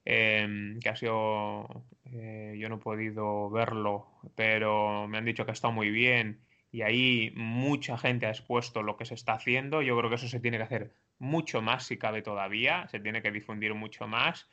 em, 0.05 0.79
que 0.79 0.89
ha 0.89 0.95
sido. 0.95 1.67
Eh, 2.05 2.55
yo 2.57 2.69
no 2.69 2.75
he 2.75 2.79
podido 2.79 3.49
verlo, 3.49 4.07
pero 4.35 5.07
me 5.07 5.17
han 5.17 5.25
dicho 5.25 5.45
que 5.45 5.51
ha 5.51 5.53
estado 5.53 5.73
muy 5.73 5.89
bien 5.89 6.41
y 6.71 6.81
ahí 6.81 7.31
mucha 7.35 7.97
gente 7.97 8.25
ha 8.25 8.31
expuesto 8.31 8.83
lo 8.83 8.97
que 8.97 9.05
se 9.05 9.13
está 9.13 9.33
haciendo. 9.33 9.81
Yo 9.81 9.97
creo 9.97 10.09
que 10.09 10.17
eso 10.17 10.27
se 10.27 10.39
tiene 10.39 10.57
que 10.57 10.63
hacer 10.63 10.91
mucho 11.19 11.61
más 11.61 11.85
si 11.85 11.97
cabe 11.97 12.21
todavía, 12.21 12.87
se 12.87 12.99
tiene 12.99 13.21
que 13.21 13.31
difundir 13.31 13.73
mucho 13.73 14.07
más. 14.07 14.49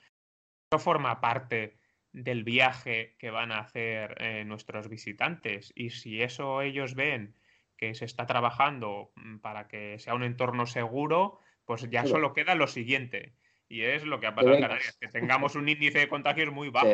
Eso 0.70 0.78
forma 0.78 1.20
parte 1.20 1.78
del 2.12 2.44
viaje 2.44 3.16
que 3.18 3.30
van 3.30 3.52
a 3.52 3.60
hacer 3.60 4.16
eh, 4.20 4.44
nuestros 4.44 4.88
visitantes. 4.88 5.72
Y 5.74 5.90
si 5.90 6.22
eso 6.22 6.62
ellos 6.62 6.94
ven 6.94 7.34
que 7.76 7.94
se 7.94 8.04
está 8.04 8.26
trabajando 8.26 9.12
mm, 9.16 9.38
para 9.38 9.66
que 9.68 9.98
sea 9.98 10.14
un 10.14 10.22
entorno 10.22 10.66
seguro, 10.66 11.40
pues 11.64 11.88
ya 11.90 12.06
solo 12.06 12.32
queda 12.32 12.54
lo 12.54 12.66
siguiente 12.66 13.34
y 13.72 13.84
es 13.84 14.04
lo 14.04 14.20
que 14.20 14.26
ha 14.26 14.34
pasado 14.34 14.54
en 14.54 14.60
Canarias, 14.60 14.98
que 15.00 15.08
tengamos 15.08 15.54
un 15.54 15.66
índice 15.66 16.00
de 16.00 16.08
contagios 16.08 16.52
muy 16.52 16.68
bajo. 16.68 16.88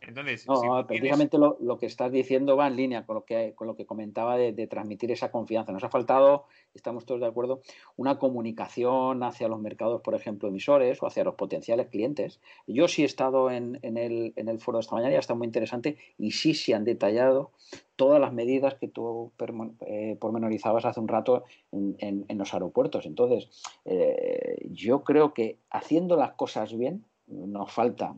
Entonces, 0.00 0.46
precisamente 0.88 1.38
lo, 1.38 1.78
que 1.78 1.86
estás 1.86 2.10
diciendo 2.10 2.56
va 2.56 2.66
en 2.66 2.74
línea 2.74 3.06
con 3.06 3.14
lo 3.14 3.24
que, 3.24 3.52
con 3.54 3.68
lo 3.68 3.76
que 3.76 3.86
comentaba 3.86 4.36
de, 4.36 4.66
transmitir 4.66 5.12
esa 5.12 5.30
confianza. 5.30 5.70
Nos 5.70 5.84
ha 5.84 5.90
faltado, 5.90 6.46
estamos 6.74 7.06
todos 7.06 7.20
de 7.20 7.28
acuerdo, 7.28 7.60
una 7.94 8.18
comunicación 8.18 9.22
hacia 9.22 9.46
los 9.46 9.60
mercados, 9.60 10.02
por 10.02 10.16
ejemplo, 10.16 10.48
emisores 10.48 11.00
o 11.00 11.06
hacia 11.06 11.22
los 11.22 11.36
potenciales 11.36 11.86
clientes. 11.86 12.40
Yo 12.66 12.88
sí 12.88 13.02
he 13.02 13.06
estado 13.06 13.52
en, 13.52 13.78
el, 13.82 14.32
en 14.34 14.48
el 14.48 14.58
foro 14.58 14.78
de 14.78 14.80
esta 14.80 14.96
mañana 14.96 15.12
y 15.12 15.16
ha 15.16 15.20
estado 15.20 15.38
muy 15.38 15.46
interesante 15.46 15.98
y 16.18 16.32
sí 16.32 16.52
se 16.52 16.74
han 16.74 16.82
detallado 16.82 17.52
todas 17.98 18.20
las 18.20 18.32
medidas 18.32 18.76
que 18.76 18.86
tú 18.86 19.32
eh, 19.80 20.16
pormenorizabas 20.20 20.84
hace 20.84 21.00
un 21.00 21.08
rato 21.08 21.42
en, 21.72 22.38
los 22.38 22.54
aeropuertos. 22.54 23.06
Entonces, 23.06 23.50
eh, 23.84 24.68
yo 24.70 25.02
creo 25.02 25.34
que 25.34 25.58
haciendo 25.68 26.16
las 26.16 26.34
cosas 26.34 26.78
bien, 26.78 27.04
nos 27.26 27.72
falta 27.72 28.14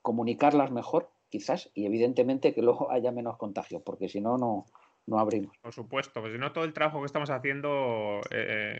comunicarlas 0.00 0.70
mejor, 0.70 1.10
quizás, 1.28 1.72
y 1.74 1.86
evidentemente 1.86 2.54
que 2.54 2.62
luego 2.62 2.92
haya 2.92 3.10
menos 3.10 3.36
contagio, 3.36 3.80
porque 3.80 4.08
si 4.08 4.20
no, 4.20 4.38
no, 4.38 5.18
abrimos. 5.18 5.58
Por 5.60 5.72
supuesto, 5.72 6.20
pues 6.20 6.32
si 6.32 6.38
no, 6.38 6.52
todo 6.52 6.62
el 6.62 6.72
trabajo 6.72 7.00
que 7.00 7.06
estamos 7.06 7.30
haciendo 7.30 8.20
eh, 8.30 8.78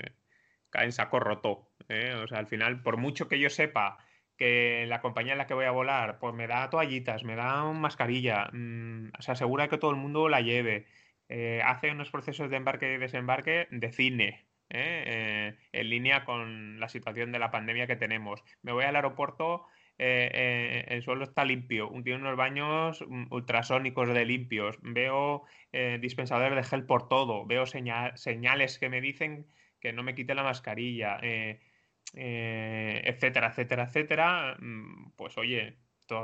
cae 0.71 0.85
en 0.85 0.93
saco 0.93 1.19
roto. 1.19 1.67
O 2.23 2.27
sea, 2.29 2.39
al 2.39 2.47
final, 2.47 2.85
por 2.85 2.99
mucho 2.99 3.27
que 3.27 3.41
yo 3.41 3.51
sepa 3.51 3.99
que 4.37 4.85
la 4.87 5.01
compañía 5.01 5.33
en 5.33 5.39
la 5.39 5.47
que 5.47 5.55
voy 5.55 5.65
a 5.65 5.71
volar, 5.71 6.19
pues 6.19 6.35
me 6.35 6.47
da 6.47 6.71
toallitas, 6.71 7.25
me 7.25 7.37
da 7.37 7.65
mascarilla, 7.73 8.51
mm, 8.53 9.13
se 9.19 9.33
asegura 9.33 9.69
que 9.69 9.79
todo 9.79 9.91
el 9.91 9.97
mundo 9.97 10.29
la 10.29 10.41
lleve, 10.41 10.87
eh, 11.29 11.63
hace 11.65 11.91
unos 11.91 12.11
procesos 12.11 12.51
de 12.51 12.57
embarque 12.57 12.95
y 12.95 12.99
desembarque 12.99 13.67
de 13.71 13.93
cine, 13.93 14.47
¿eh? 14.71 15.05
Eh, 15.07 15.57
en 15.73 15.91
línea 15.91 16.25
con 16.25 16.79
la 16.81 16.89
situación 16.89 17.33
de 17.33 17.39
la 17.39 17.51
pandemia 17.51 17.87
que 17.87 17.97
tenemos. 17.97 18.43
Me 18.63 18.73
voy 18.73 18.85
al 18.85 18.97
aeropuerto, 18.97 19.67
el 19.99 21.03
suelo 21.03 21.25
está 21.25 21.45
limpio, 21.45 21.91
tiene 22.05 22.21
unos 22.21 22.37
baños 22.37 23.03
mm, 23.09 23.33
ultrasónicos 23.33 24.09
de 24.09 24.25
limpios, 24.27 24.79
veo 24.83 25.45
dispensadores 26.01 26.57
de 26.57 26.63
gel 26.65 26.85
por 26.87 27.09
todo, 27.09 27.47
veo 27.47 27.65
señales 27.67 28.79
que 28.79 28.89
me 28.91 29.01
dicen 29.01 29.47
que 29.81 29.93
no 29.93 30.03
me 30.03 30.15
quite 30.15 30.35
la 30.35 30.43
mascarilla. 30.43 31.19
Eh, 32.15 33.03
etcétera, 33.05 33.49
etcétera, 33.49 33.85
etcétera, 33.85 34.57
mm, 34.59 35.11
pues 35.17 35.37
oye, 35.39 35.77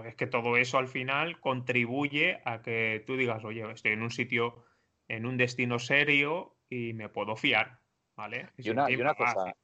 es 0.07 0.15
que 0.15 0.27
todo 0.27 0.57
eso 0.57 0.79
al 0.79 0.89
final 0.89 1.41
contribuye 1.41 2.41
a 2.45 2.63
que 2.63 3.03
tú 3.07 3.17
digas, 3.17 3.45
oye, 3.45 3.71
estoy 3.73 3.93
en 3.93 4.03
un 4.03 4.11
sitio, 4.11 4.65
en 5.09 5.27
un 5.27 5.37
destino 5.37 5.79
serio 5.79 6.57
y 6.69 6.93
me 6.93 7.09
puedo 7.09 7.37
fiar, 7.37 7.81
¿vale? 8.17 8.49
Y 8.57 8.71
una, 8.71 8.87
cosa, 9.15 9.55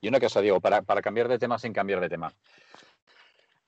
y 0.00 0.08
una 0.08 0.18
cosa, 0.18 0.40
Diego, 0.40 0.60
para, 0.60 0.82
para 0.82 1.02
cambiar 1.02 1.28
de 1.28 1.38
tema 1.38 1.58
sin 1.58 1.72
cambiar 1.72 2.00
de 2.00 2.08
tema. 2.08 2.32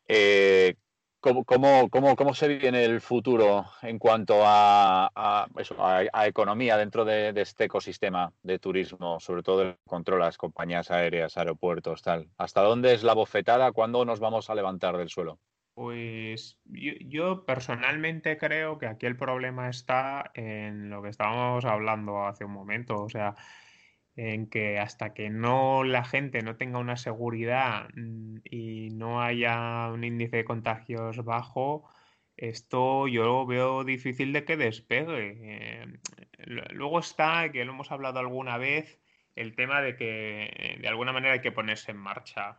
Eh, 0.08 0.74
¿Cómo, 1.22 1.44
cómo, 1.44 2.34
se 2.34 2.48
vive 2.48 2.84
el 2.84 3.00
futuro 3.00 3.64
en 3.82 4.00
cuanto 4.00 4.42
a, 4.44 5.08
a, 5.14 6.26
economía 6.26 6.76
dentro 6.76 7.04
de, 7.04 7.32
este 7.36 7.66
ecosistema 7.66 8.32
de 8.42 8.58
turismo, 8.58 9.20
sobre 9.20 9.44
todo 9.44 9.62
el 9.62 9.76
control 9.86 10.18
las 10.18 10.36
compañías 10.36 10.90
aéreas, 10.90 11.38
aeropuertos, 11.38 12.02
tal? 12.02 12.28
¿Hasta 12.38 12.62
dónde 12.62 12.92
es 12.92 13.04
la 13.04 13.14
bofetada? 13.14 13.70
¿Cuándo 13.70 14.04
nos 14.04 14.18
vamos 14.18 14.50
a 14.50 14.56
levantar 14.56 14.96
del 14.96 15.10
suelo? 15.10 15.38
Pues 15.74 16.58
yo, 16.64 17.46
personalmente 17.46 18.36
creo 18.36 18.78
que 18.78 18.88
aquí 18.88 19.06
el 19.06 19.16
problema 19.16 19.68
está 19.68 20.32
en 20.34 20.90
lo 20.90 21.02
que 21.02 21.10
estábamos 21.10 21.64
hablando 21.64 22.26
hace 22.26 22.44
un 22.44 22.52
momento. 22.52 22.96
O 22.96 23.08
sea, 23.08 23.36
en 24.16 24.46
que 24.48 24.78
hasta 24.78 25.14
que 25.14 25.30
no 25.30 25.84
la 25.84 26.04
gente 26.04 26.42
no 26.42 26.56
tenga 26.56 26.78
una 26.78 26.96
seguridad 26.96 27.88
mm, 27.94 28.38
y 28.44 28.90
no 28.90 29.22
haya 29.22 29.88
un 29.92 30.04
índice 30.04 30.38
de 30.38 30.44
contagios 30.44 31.24
bajo, 31.24 31.88
esto 32.36 33.08
yo 33.08 33.46
veo 33.46 33.84
difícil 33.84 34.32
de 34.32 34.44
que 34.44 34.56
despegue. 34.56 35.38
Eh, 35.42 35.86
luego 36.72 36.98
está, 36.98 37.50
que 37.52 37.64
lo 37.64 37.72
hemos 37.72 37.90
hablado 37.92 38.18
alguna 38.18 38.58
vez, 38.58 39.00
el 39.36 39.54
tema 39.54 39.80
de 39.80 39.96
que 39.96 40.78
de 40.80 40.88
alguna 40.88 41.12
manera 41.12 41.34
hay 41.34 41.40
que 41.40 41.52
ponerse 41.52 41.92
en 41.92 41.98
marcha. 41.98 42.58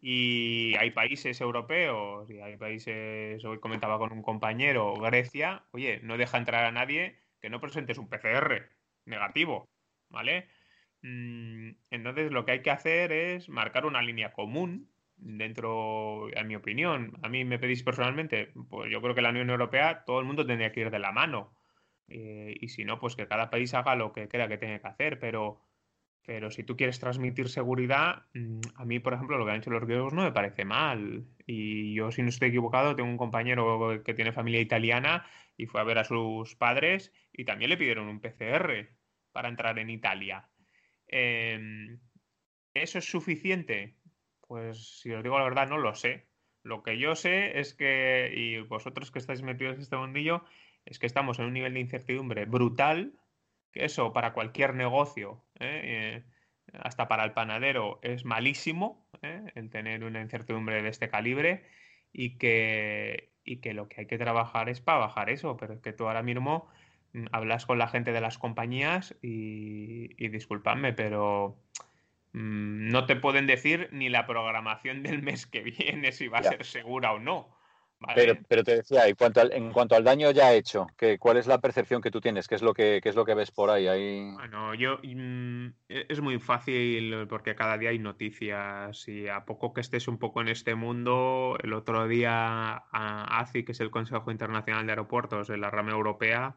Y 0.00 0.74
hay 0.78 0.90
países 0.90 1.40
europeos, 1.40 2.30
y 2.30 2.40
hay 2.40 2.56
países, 2.56 3.44
hoy 3.44 3.58
comentaba 3.58 3.98
con 3.98 4.12
un 4.12 4.22
compañero, 4.22 4.94
Grecia, 4.94 5.64
oye, 5.72 6.00
no 6.02 6.16
deja 6.18 6.38
entrar 6.38 6.64
a 6.64 6.70
nadie 6.70 7.18
que 7.40 7.50
no 7.50 7.60
presentes 7.60 7.98
un 7.98 8.08
PCR 8.08 8.68
negativo, 9.06 9.68
¿vale? 10.10 10.48
Mm, 11.06 11.76
entonces 11.90 12.32
lo 12.32 12.44
que 12.44 12.52
hay 12.52 12.62
que 12.62 12.70
hacer 12.72 13.12
es 13.12 13.48
marcar 13.48 13.86
una 13.86 14.02
línea 14.02 14.32
común 14.32 14.90
dentro, 15.16 16.28
en 16.36 16.48
mi 16.48 16.56
opinión, 16.56 17.16
a 17.22 17.28
mí 17.28 17.44
me 17.44 17.58
pedís 17.60 17.84
personalmente, 17.84 18.52
pues 18.68 18.90
yo 18.90 19.00
creo 19.00 19.14
que 19.14 19.22
la 19.22 19.30
Unión 19.30 19.50
Europea 19.50 20.04
todo 20.04 20.18
el 20.18 20.26
mundo 20.26 20.44
tendría 20.46 20.72
que 20.72 20.80
ir 20.80 20.90
de 20.90 20.98
la 20.98 21.12
mano. 21.12 21.54
Eh, 22.08 22.56
y 22.60 22.68
si 22.68 22.84
no, 22.84 22.98
pues 22.98 23.16
que 23.16 23.28
cada 23.28 23.50
país 23.50 23.72
haga 23.74 23.94
lo 23.96 24.12
que 24.12 24.28
crea 24.28 24.48
que 24.48 24.58
tiene 24.58 24.80
que 24.80 24.88
hacer, 24.88 25.18
pero 25.20 25.60
pero 26.26 26.50
si 26.50 26.64
tú 26.64 26.76
quieres 26.76 26.98
transmitir 27.00 27.48
seguridad, 27.48 28.24
mm, 28.34 28.60
a 28.76 28.84
mí, 28.84 28.98
por 29.00 29.14
ejemplo, 29.14 29.38
lo 29.38 29.46
que 29.46 29.52
han 29.52 29.58
hecho 29.58 29.70
los 29.70 29.84
griegos 29.84 30.12
no 30.12 30.24
me 30.24 30.32
parece 30.32 30.64
mal. 30.64 31.26
Y 31.46 31.94
yo, 31.94 32.10
si 32.12 32.22
no 32.22 32.30
estoy 32.30 32.48
equivocado, 32.48 32.96
tengo 32.96 33.08
un 33.10 33.16
compañero 33.18 34.02
que 34.04 34.14
tiene 34.14 34.32
familia 34.32 34.60
italiana 34.60 35.26
y 35.56 35.66
fue 35.66 35.80
a 35.80 35.84
ver 35.84 35.98
a 35.98 36.04
sus 36.04 36.56
padres 36.56 37.12
y 37.32 37.44
también 37.44 37.70
le 37.70 37.76
pidieron 37.76 38.08
un 38.08 38.20
PCR 38.20 38.90
para 39.32 39.48
entrar 39.48 39.78
en 39.78 39.90
Italia. 39.90 40.48
Em, 41.08 41.98
¿Eso 42.74 42.98
es 42.98 43.04
suficiente? 43.04 43.96
Pues 44.46 45.00
si 45.00 45.12
os 45.12 45.22
digo 45.22 45.38
la 45.38 45.44
verdad, 45.44 45.68
no 45.68 45.78
lo 45.78 45.94
sé. 45.94 46.26
Lo 46.62 46.82
que 46.82 46.98
yo 46.98 47.14
sé 47.14 47.58
es 47.58 47.74
que, 47.74 48.32
y 48.34 48.60
vosotros 48.60 49.10
que 49.10 49.18
estáis 49.18 49.42
metidos 49.42 49.76
en 49.76 49.82
este 49.82 49.96
mundillo, 49.96 50.44
es 50.84 50.98
que 50.98 51.06
estamos 51.06 51.38
en 51.38 51.46
un 51.46 51.52
nivel 51.52 51.74
de 51.74 51.80
incertidumbre 51.80 52.44
brutal 52.44 53.14
eso 53.76 54.12
para 54.12 54.32
cualquier 54.32 54.74
negocio, 54.74 55.44
¿eh? 55.60 55.80
Eh, 55.84 56.24
hasta 56.72 57.08
para 57.08 57.24
el 57.24 57.32
panadero, 57.32 58.00
es 58.02 58.24
malísimo 58.24 59.08
¿eh? 59.22 59.44
el 59.54 59.70
tener 59.70 60.02
una 60.04 60.20
incertidumbre 60.20 60.82
de 60.82 60.88
este 60.88 61.08
calibre 61.08 61.64
y 62.12 62.38
que, 62.38 63.32
y 63.44 63.60
que 63.60 63.72
lo 63.72 63.88
que 63.88 64.00
hay 64.00 64.06
que 64.06 64.18
trabajar 64.18 64.68
es 64.68 64.80
para 64.80 64.98
bajar 64.98 65.30
eso, 65.30 65.56
pero 65.56 65.74
es 65.74 65.80
que 65.80 65.92
tú 65.92 66.08
ahora 66.08 66.22
mismo 66.22 66.68
hablas 67.32 67.66
con 67.66 67.78
la 67.78 67.88
gente 67.88 68.12
de 68.12 68.20
las 68.20 68.38
compañías 68.38 69.14
y, 69.22 70.10
y 70.22 70.28
disculpadme, 70.28 70.92
pero 70.92 71.56
mm, 72.32 72.90
no 72.90 73.06
te 73.06 73.16
pueden 73.16 73.46
decir 73.46 73.88
ni 73.92 74.08
la 74.08 74.26
programación 74.26 75.02
del 75.02 75.22
mes 75.22 75.46
que 75.46 75.62
viene 75.62 76.12
si 76.12 76.28
va 76.28 76.38
a 76.38 76.44
ser 76.44 76.64
segura 76.64 77.12
o 77.12 77.18
no. 77.18 77.56
Pero, 78.14 78.34
pero, 78.46 78.62
te 78.62 78.76
decía, 78.76 79.08
en 79.08 79.14
cuanto, 79.14 79.40
al, 79.40 79.52
en 79.52 79.72
cuanto 79.72 79.96
al 79.96 80.04
daño 80.04 80.30
ya 80.30 80.52
hecho, 80.52 80.86
que, 80.98 81.18
¿cuál 81.18 81.38
es 81.38 81.46
la 81.46 81.60
percepción 81.60 82.02
que 82.02 82.10
tú 82.10 82.20
tienes? 82.20 82.46
¿Qué 82.46 82.54
es 82.54 82.62
lo 82.62 82.74
que, 82.74 83.00
qué 83.02 83.08
es 83.08 83.16
lo 83.16 83.24
que 83.24 83.34
ves 83.34 83.50
por 83.50 83.70
ahí? 83.70 83.88
ahí... 83.88 84.30
Bueno, 84.34 84.74
yo 84.74 84.98
mm, 85.02 85.66
e, 85.88 86.06
es 86.08 86.20
muy 86.20 86.38
fácil 86.38 87.26
porque 87.28 87.54
cada 87.54 87.78
día 87.78 87.90
hay 87.90 87.98
noticias 87.98 89.08
y 89.08 89.28
a 89.28 89.44
poco 89.44 89.72
que 89.72 89.80
estés 89.80 90.08
un 90.08 90.18
poco 90.18 90.42
en 90.42 90.48
este 90.48 90.74
mundo, 90.74 91.56
el 91.62 91.72
otro 91.72 92.06
día 92.06 92.84
ACI, 92.92 93.64
que 93.64 93.72
es 93.72 93.80
el 93.80 93.90
Consejo 93.90 94.30
Internacional 94.30 94.84
de 94.84 94.92
Aeropuertos 94.92 95.48
de 95.48 95.56
la 95.56 95.70
rama 95.70 95.92
europea, 95.92 96.56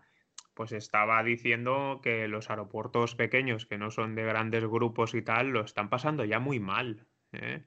pues 0.60 0.74
estaba 0.74 1.24
diciendo 1.24 2.02
que 2.04 2.28
los 2.28 2.50
aeropuertos 2.50 3.16
pequeños, 3.16 3.66
que 3.66 3.78
no 3.78 3.92
son 3.92 4.14
de 4.14 4.26
grandes 4.26 4.66
grupos 4.66 5.14
y 5.14 5.22
tal, 5.22 5.52
lo 5.52 5.62
están 5.62 5.90
pasando 5.90 6.26
ya 6.26 6.42
muy 6.42 6.60
mal. 6.60 7.06
¿eh? 7.32 7.64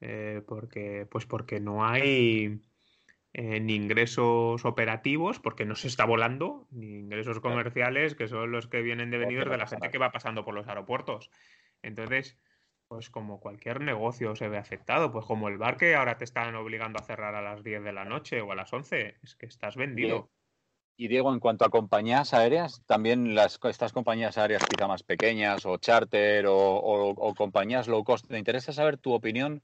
Eh, 0.00 0.42
porque, 0.44 1.06
pues 1.08 1.24
porque 1.24 1.60
no 1.60 1.86
hay 1.86 2.60
ni 3.32 3.76
ingresos 3.76 4.64
operativos, 4.64 5.38
porque 5.38 5.64
no 5.64 5.76
se 5.76 5.86
está 5.86 6.04
volando, 6.04 6.66
ni 6.72 6.98
ingresos 6.98 7.38
comerciales, 7.38 8.16
que 8.16 8.26
son 8.26 8.50
los 8.50 8.66
que 8.66 8.82
vienen 8.82 9.12
de 9.12 9.18
venir 9.18 9.48
de 9.48 9.56
la 9.56 9.68
gente 9.68 9.92
que 9.92 9.98
va 9.98 10.10
pasando 10.10 10.44
por 10.44 10.52
los 10.52 10.66
aeropuertos. 10.66 11.30
Entonces, 11.80 12.40
pues 12.88 13.08
como 13.08 13.38
cualquier 13.38 13.80
negocio 13.80 14.34
se 14.34 14.48
ve 14.48 14.58
afectado, 14.58 15.12
pues 15.12 15.26
como 15.26 15.46
el 15.46 15.58
bar 15.58 15.76
que 15.76 15.94
ahora 15.94 16.18
te 16.18 16.24
están 16.24 16.56
obligando 16.56 16.98
a 16.98 17.04
cerrar 17.04 17.36
a 17.36 17.40
las 17.40 17.62
10 17.62 17.84
de 17.84 17.92
la 17.92 18.04
noche 18.04 18.40
o 18.40 18.50
a 18.50 18.56
las 18.56 18.72
11, 18.72 19.14
es 19.22 19.36
que 19.36 19.46
estás 19.46 19.76
vendido. 19.76 20.28
Y 20.96 21.08
Diego, 21.08 21.32
en 21.32 21.40
cuanto 21.40 21.64
a 21.64 21.70
compañías 21.70 22.34
aéreas, 22.34 22.82
también 22.86 23.34
las, 23.34 23.58
estas 23.64 23.92
compañías 23.92 24.38
aéreas 24.38 24.62
quizá 24.68 24.86
más 24.86 25.02
pequeñas 25.02 25.64
o 25.66 25.76
charter 25.78 26.46
o, 26.46 26.54
o 26.54 27.34
compañías 27.34 27.88
low 27.88 28.04
cost, 28.04 28.26
¿te 28.28 28.38
interesa 28.38 28.72
saber 28.72 28.98
tu 28.98 29.12
opinión 29.12 29.62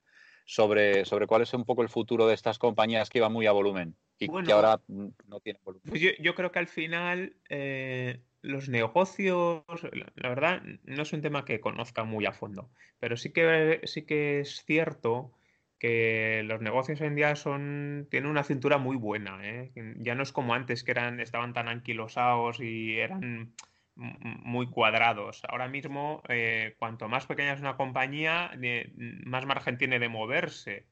sobre, 0.49 1.05
sobre 1.05 1.27
cuál 1.27 1.43
es 1.43 1.53
un 1.53 1.67
poco 1.67 1.83
el 1.83 1.91
futuro 1.91 2.27
de 2.27 2.33
estas 2.33 2.59
compañías 2.59 3.11
que 3.11 3.19
iban 3.19 3.33
muy 3.33 3.47
a 3.47 3.53
volumen 3.53 3.95
y 4.19 4.29
que 4.29 4.53
ahora 4.53 4.81
no 4.89 5.41
tienen 5.41 5.63
volumen. 5.63 5.85
Pues 5.87 6.01
yo, 6.01 6.35
creo 6.35 6.51
que 6.51 6.59
al 6.59 6.69
final 6.69 7.37
eh, 7.51 8.23
los 8.41 8.71
negocios, 8.71 9.63
la 10.17 10.29
verdad, 10.31 10.63
no 10.85 11.03
es 11.03 11.13
un 11.13 11.21
tema 11.21 11.45
que 11.45 11.61
conozca 11.61 12.05
muy 12.05 12.25
a 12.25 12.33
fondo, 12.33 12.71
pero 12.99 13.19
sí 13.19 13.31
que, 13.31 13.83
sí 13.85 14.07
que 14.07 14.41
es 14.41 14.65
cierto 14.65 15.38
que 15.79 16.43
los 16.45 16.61
negocios 16.61 17.01
hoy 17.01 17.07
en 17.09 17.15
día 17.15 17.37
son, 17.37 18.07
tienen 18.11 18.31
una 18.31 18.45
cintura 18.45 18.79
muy 18.79 18.97
buena. 18.97 19.39
¿eh? 19.43 19.73
Ya 19.99 20.15
no 20.15 20.23
es 20.23 20.33
como 20.33 20.55
antes 20.55 20.85
que 20.85 20.91
eran, 20.91 21.21
estaban 21.21 21.53
tan 21.53 21.69
anquilosados 21.69 22.61
y 22.61 22.99
eran 22.99 23.55
muy 23.95 24.69
cuadrados. 24.69 25.43
Ahora 25.49 25.69
mismo, 25.69 26.23
eh, 26.29 26.77
cuanto 26.79 27.09
más 27.09 27.27
pequeña 27.27 27.53
es 27.53 27.61
una 27.61 27.77
compañía, 27.77 28.51
más 29.25 29.47
margen 29.47 29.79
tiene 29.79 29.99
de 29.99 30.09
moverse. 30.09 30.87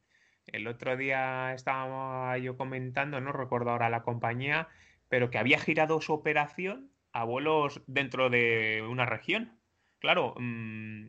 El 0.47 0.67
otro 0.67 0.97
día 0.97 1.53
estaba 1.55 2.37
yo 2.39 2.57
comentando, 2.57 3.21
no 3.21 3.33
recuerdo 3.33 3.71
ahora 3.71 3.91
la 3.91 4.03
compañía, 4.03 4.69
pero 5.09 5.31
que 5.31 5.39
había 5.39 5.59
girado 5.59 6.01
su 6.01 6.13
operación 6.13 6.91
a 7.13 7.25
vuelos 7.25 7.83
dentro 7.87 8.31
de 8.31 8.85
una 8.89 9.07
región. 9.07 9.59
Claro, 9.99 10.35
mm, 10.39 11.07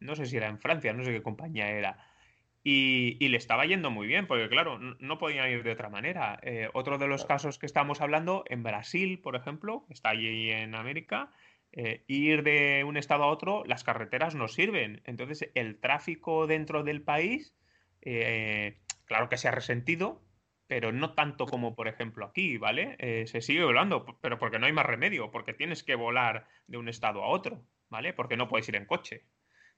no 0.00 0.16
sé 0.16 0.26
si 0.26 0.36
era 0.36 0.48
en 0.48 0.58
Francia, 0.58 0.92
no 0.92 1.04
sé 1.04 1.12
qué 1.12 1.22
compañía 1.22 1.70
era. 1.70 1.98
Y, 2.64 3.28
le 3.28 3.36
estaba 3.36 3.64
yendo 3.66 3.90
muy 3.90 4.06
bien, 4.06 4.26
porque 4.26 4.48
claro, 4.48 4.78
no, 4.78 5.18
podían 5.18 5.50
ir 5.50 5.62
de 5.62 5.72
otra 5.72 5.88
manera. 5.88 6.38
Eh, 6.42 6.68
otro 6.74 6.98
de 6.98 7.06
los 7.06 7.24
casos 7.24 7.58
que 7.58 7.66
estamos 7.66 8.00
hablando, 8.00 8.44
en 8.48 8.62
Brasil, 8.62 9.20
por 9.20 9.36
ejemplo, 9.36 9.86
está 9.90 10.10
allí 10.10 10.50
en 10.50 10.74
América, 10.74 11.32
eh, 11.72 12.04
ir 12.08 12.42
de 12.42 12.84
un 12.84 12.96
estado 12.96 13.24
a 13.24 13.28
otro, 13.28 13.64
las 13.64 13.84
carreteras 13.84 14.34
no 14.34 14.48
sirven. 14.48 15.02
Entonces, 15.04 15.50
el 15.54 15.78
tráfico 15.80 16.46
dentro 16.46 16.82
del 16.82 17.02
país, 17.02 17.54
eh, 18.02 18.80
claro 19.04 19.28
que 19.28 19.38
se 19.38 19.48
ha 19.48 19.52
resentido, 19.52 20.22
pero 20.66 20.92
no 20.92 21.14
tanto 21.14 21.46
como, 21.46 21.74
por 21.74 21.88
ejemplo, 21.88 22.26
aquí, 22.26 22.58
¿vale? 22.58 22.96
se 23.26 23.40
sigue 23.40 23.64
volando, 23.64 24.04
pero 24.20 24.38
porque 24.38 24.58
no 24.58 24.66
hay 24.66 24.72
más 24.72 24.84
remedio, 24.84 25.30
porque 25.30 25.54
tienes 25.54 25.82
que 25.82 25.94
volar 25.94 26.46
de 26.66 26.76
un 26.76 26.90
estado 26.90 27.22
a 27.22 27.28
otro, 27.28 27.64
¿vale? 27.88 28.12
Porque 28.12 28.36
no 28.36 28.48
puedes 28.48 28.68
ir 28.68 28.76
en 28.76 28.84
coche. 28.84 29.24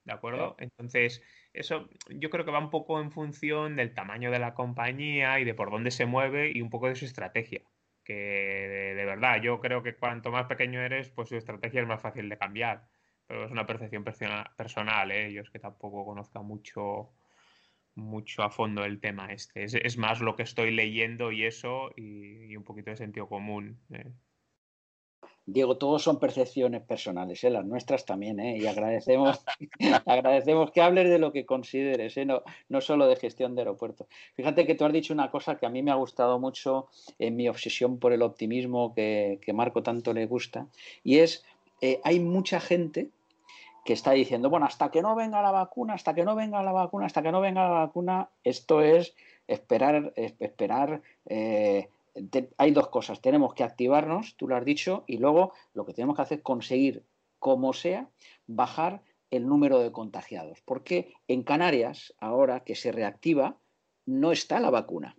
¿De 0.04 0.12
acuerdo? 0.12 0.56
Entonces, 0.58 1.22
eso 1.52 1.88
yo 2.08 2.30
creo 2.30 2.44
que 2.44 2.50
va 2.50 2.58
un 2.58 2.70
poco 2.70 3.00
en 3.00 3.12
función 3.12 3.76
del 3.76 3.94
tamaño 3.94 4.30
de 4.30 4.38
la 4.38 4.54
compañía 4.54 5.38
y 5.40 5.44
de 5.44 5.54
por 5.54 5.70
dónde 5.70 5.90
se 5.90 6.06
mueve 6.06 6.50
y 6.54 6.62
un 6.62 6.70
poco 6.70 6.88
de 6.88 6.96
su 6.96 7.04
estrategia. 7.04 7.62
Que 8.04 8.94
de, 8.96 9.04
verdad, 9.04 9.40
yo 9.42 9.60
creo 9.60 9.82
que 9.82 9.94
cuanto 9.94 10.30
más 10.30 10.46
pequeño 10.46 10.80
eres, 10.80 11.10
pues 11.10 11.28
su 11.28 11.36
estrategia 11.36 11.82
es 11.82 11.86
más 11.86 12.00
fácil 12.00 12.28
de 12.28 12.38
cambiar. 12.38 12.88
Pero 13.26 13.44
es 13.44 13.52
una 13.52 13.66
percepción 13.66 14.02
personal, 14.04 15.12
¿eh? 15.12 15.32
Yo 15.32 15.42
es 15.42 15.50
que 15.50 15.60
tampoco 15.60 16.04
conozca 16.04 16.40
mucho, 16.40 17.12
mucho 17.94 18.42
a 18.42 18.50
fondo 18.50 18.84
el 18.84 19.00
tema 19.00 19.32
este. 19.32 19.64
Es, 19.64 19.96
más 19.98 20.20
lo 20.20 20.34
que 20.34 20.42
estoy 20.42 20.72
leyendo 20.72 21.30
y 21.30 21.44
eso, 21.44 21.92
y, 21.96 22.56
un 22.56 22.64
poquito 22.64 22.90
de 22.90 22.96
sentido 22.96 23.28
común. 23.28 23.80
¿eh? 23.90 24.10
Diego, 25.46 25.76
todos 25.76 26.02
son 26.02 26.18
percepciones 26.18 26.82
personales, 26.82 27.42
¿eh? 27.42 27.50
las 27.50 27.64
nuestras 27.64 28.04
también, 28.04 28.38
¿eh? 28.40 28.58
y 28.58 28.66
agradecemos, 28.66 29.42
agradecemos 30.06 30.70
que 30.70 30.80
hables 30.80 31.08
de 31.08 31.18
lo 31.18 31.32
que 31.32 31.46
consideres, 31.46 32.16
¿eh? 32.16 32.24
no, 32.24 32.42
no 32.68 32.80
solo 32.80 33.06
de 33.08 33.16
gestión 33.16 33.54
de 33.54 33.62
aeropuertos. 33.62 34.06
Fíjate 34.34 34.66
que 34.66 34.74
tú 34.74 34.84
has 34.84 34.92
dicho 34.92 35.12
una 35.12 35.30
cosa 35.30 35.56
que 35.56 35.66
a 35.66 35.70
mí 35.70 35.82
me 35.82 35.90
ha 35.90 35.96
gustado 35.96 36.38
mucho 36.38 36.88
en 37.18 37.36
mi 37.36 37.48
obsesión 37.48 37.98
por 37.98 38.12
el 38.12 38.22
optimismo 38.22 38.94
que, 38.94 39.40
que 39.42 39.52
Marco 39.52 39.82
tanto 39.82 40.12
le 40.12 40.26
gusta, 40.26 40.66
y 41.02 41.18
es, 41.18 41.44
eh, 41.80 42.00
hay 42.04 42.20
mucha 42.20 42.60
gente 42.60 43.08
que 43.84 43.94
está 43.94 44.12
diciendo, 44.12 44.50
bueno, 44.50 44.66
hasta 44.66 44.90
que 44.90 45.02
no 45.02 45.14
venga 45.14 45.42
la 45.42 45.50
vacuna, 45.50 45.94
hasta 45.94 46.14
que 46.14 46.24
no 46.24 46.36
venga 46.36 46.62
la 46.62 46.72
vacuna, 46.72 47.06
hasta 47.06 47.22
que 47.22 47.32
no 47.32 47.40
venga 47.40 47.62
la 47.62 47.70
vacuna, 47.70 48.28
esto 48.44 48.82
es 48.82 49.14
esperar, 49.48 50.12
esperar 50.16 51.02
eh, 51.26 51.88
hay 52.56 52.70
dos 52.72 52.88
cosas. 52.88 53.20
Tenemos 53.20 53.54
que 53.54 53.64
activarnos, 53.64 54.36
tú 54.36 54.48
lo 54.48 54.56
has 54.56 54.64
dicho, 54.64 55.04
y 55.06 55.18
luego 55.18 55.52
lo 55.72 55.84
que 55.84 55.94
tenemos 55.94 56.16
que 56.16 56.22
hacer 56.22 56.38
es 56.38 56.44
conseguir, 56.44 57.04
como 57.38 57.72
sea, 57.72 58.10
bajar 58.46 59.02
el 59.30 59.46
número 59.46 59.78
de 59.78 59.92
contagiados. 59.92 60.60
Porque 60.64 61.14
en 61.28 61.42
Canarias, 61.42 62.14
ahora 62.18 62.60
que 62.60 62.74
se 62.74 62.92
reactiva, 62.92 63.58
no 64.06 64.32
está 64.32 64.60
la 64.60 64.70
vacuna 64.70 65.16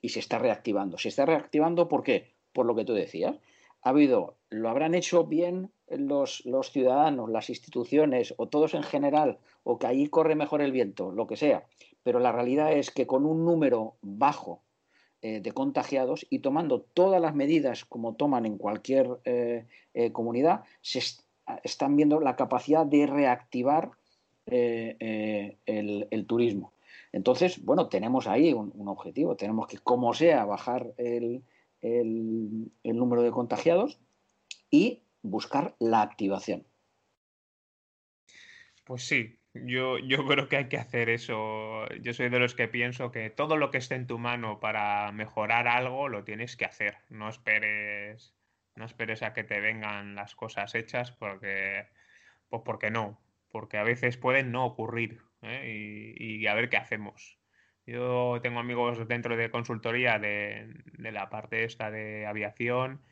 y 0.00 0.10
se 0.10 0.18
está 0.18 0.38
reactivando. 0.38 0.98
Se 0.98 1.08
está 1.08 1.26
reactivando 1.26 1.88
¿por 1.88 2.02
qué? 2.02 2.34
Por 2.52 2.66
lo 2.66 2.74
que 2.74 2.84
tú 2.84 2.92
decías. 2.92 3.38
Ha 3.82 3.90
habido, 3.90 4.36
lo 4.50 4.68
habrán 4.68 4.94
hecho 4.94 5.24
bien 5.24 5.72
los, 5.88 6.44
los 6.44 6.70
ciudadanos, 6.70 7.30
las 7.30 7.50
instituciones 7.50 8.34
o 8.36 8.48
todos 8.48 8.74
en 8.74 8.82
general, 8.82 9.38
o 9.64 9.78
que 9.78 9.86
ahí 9.86 10.08
corre 10.08 10.34
mejor 10.34 10.62
el 10.62 10.72
viento, 10.72 11.10
lo 11.10 11.26
que 11.26 11.36
sea. 11.36 11.66
Pero 12.02 12.20
la 12.20 12.32
realidad 12.32 12.72
es 12.72 12.90
que 12.90 13.06
con 13.06 13.26
un 13.26 13.44
número 13.44 13.96
bajo 14.02 14.62
eh, 15.24 15.40
de 15.40 15.52
contagiados 15.52 16.26
y 16.30 16.40
tomando 16.40 16.80
todas 16.80 17.22
las 17.22 17.32
medidas 17.32 17.84
como 17.84 18.16
toman 18.16 18.44
en 18.44 18.58
cualquier 18.58 19.08
eh, 19.24 19.66
eh, 19.94 20.10
comunidad, 20.10 20.64
se 20.80 21.00
están 21.62 21.94
viendo 21.94 22.18
la 22.18 22.34
capacidad 22.34 22.84
de 22.84 23.06
reactivar 23.06 23.92
el, 24.46 26.26
turismo. 26.26 26.72
Entonces, 27.12 27.64
bueno, 27.64 27.88
tenemos 27.88 28.26
ahí 28.26 28.52
un, 28.52 28.88
objetivo. 28.88 29.36
Tenemos 29.36 29.68
que, 29.68 29.78
como 29.78 30.12
sea, 30.12 30.44
bajar 30.44 30.92
el, 30.96 31.44
número 32.82 33.22
de 33.22 33.30
contagiados 33.30 34.00
y 34.72 35.02
buscar 35.22 35.76
la 35.78 36.02
activación. 36.02 36.66
Pues 38.84 39.06
sí, 39.06 39.38
yo, 39.54 39.98
yo 39.98 40.26
creo 40.26 40.48
que 40.48 40.56
hay 40.56 40.68
que 40.68 40.78
hacer 40.78 41.08
eso. 41.08 41.86
Yo 42.00 42.14
soy 42.14 42.28
de 42.28 42.38
los 42.38 42.54
que 42.54 42.68
pienso 42.68 43.10
que 43.10 43.30
todo 43.30 43.56
lo 43.56 43.70
que 43.70 43.78
esté 43.78 43.94
en 43.94 44.06
tu 44.06 44.18
mano 44.18 44.60
para 44.60 45.12
mejorar 45.12 45.68
algo 45.68 46.08
lo 46.08 46.24
tienes 46.24 46.56
que 46.56 46.64
hacer. 46.64 46.96
No 47.10 47.28
esperes, 47.28 48.34
no 48.76 48.84
esperes 48.84 49.22
a 49.22 49.32
que 49.34 49.44
te 49.44 49.60
vengan 49.60 50.14
las 50.14 50.34
cosas 50.34 50.74
hechas 50.74 51.12
porque, 51.12 51.86
pues 52.48 52.62
porque 52.64 52.90
no, 52.90 53.20
porque 53.50 53.78
a 53.78 53.84
veces 53.84 54.16
pueden 54.16 54.52
no 54.52 54.64
ocurrir. 54.64 55.22
¿eh? 55.42 56.14
y, 56.16 56.46
a 56.46 56.54
ver 56.54 56.68
qué 56.68 56.76
hacemos. 56.76 57.38
Yo 57.86 58.38
tengo 58.42 58.60
amigos 58.60 59.06
dentro 59.08 59.36
de 59.36 59.50
consultoría 59.50 60.18
de, 60.18 60.72
la 60.98 61.28
parte 61.30 61.64
esta 61.64 61.90
de 61.90 62.26
aviación 62.26 63.02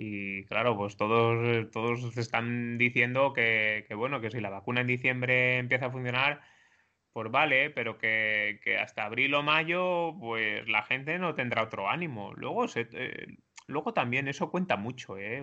y 0.00 0.44
claro, 0.44 0.76
pues 0.76 0.96
todos, 0.96 1.70
todos 1.72 2.16
están 2.16 2.78
diciendo 2.78 3.32
que, 3.32 3.84
bueno, 3.96 4.20
que 4.20 4.30
si 4.30 4.40
la 4.40 4.48
vacuna 4.48 4.82
en 4.82 4.86
diciembre 4.86 5.58
empieza 5.58 5.86
a 5.86 5.90
funcionar, 5.90 6.40
pues 7.12 7.32
vale, 7.32 7.70
pero 7.70 7.98
que, 7.98 8.60
hasta 8.80 9.04
abril 9.04 9.34
o 9.34 9.42
mayo, 9.42 10.14
pues 10.20 10.68
la 10.68 10.84
gente 10.84 11.18
no 11.18 11.34
tendrá 11.34 11.64
otro 11.64 11.90
ánimo. 11.90 12.32
Luego, 12.34 12.66
eh, 12.76 13.26
luego 13.66 13.92
también 13.92 14.28
eso 14.28 14.52
cuenta 14.52 14.76
mucho, 14.76 15.18
¿eh? 15.18 15.42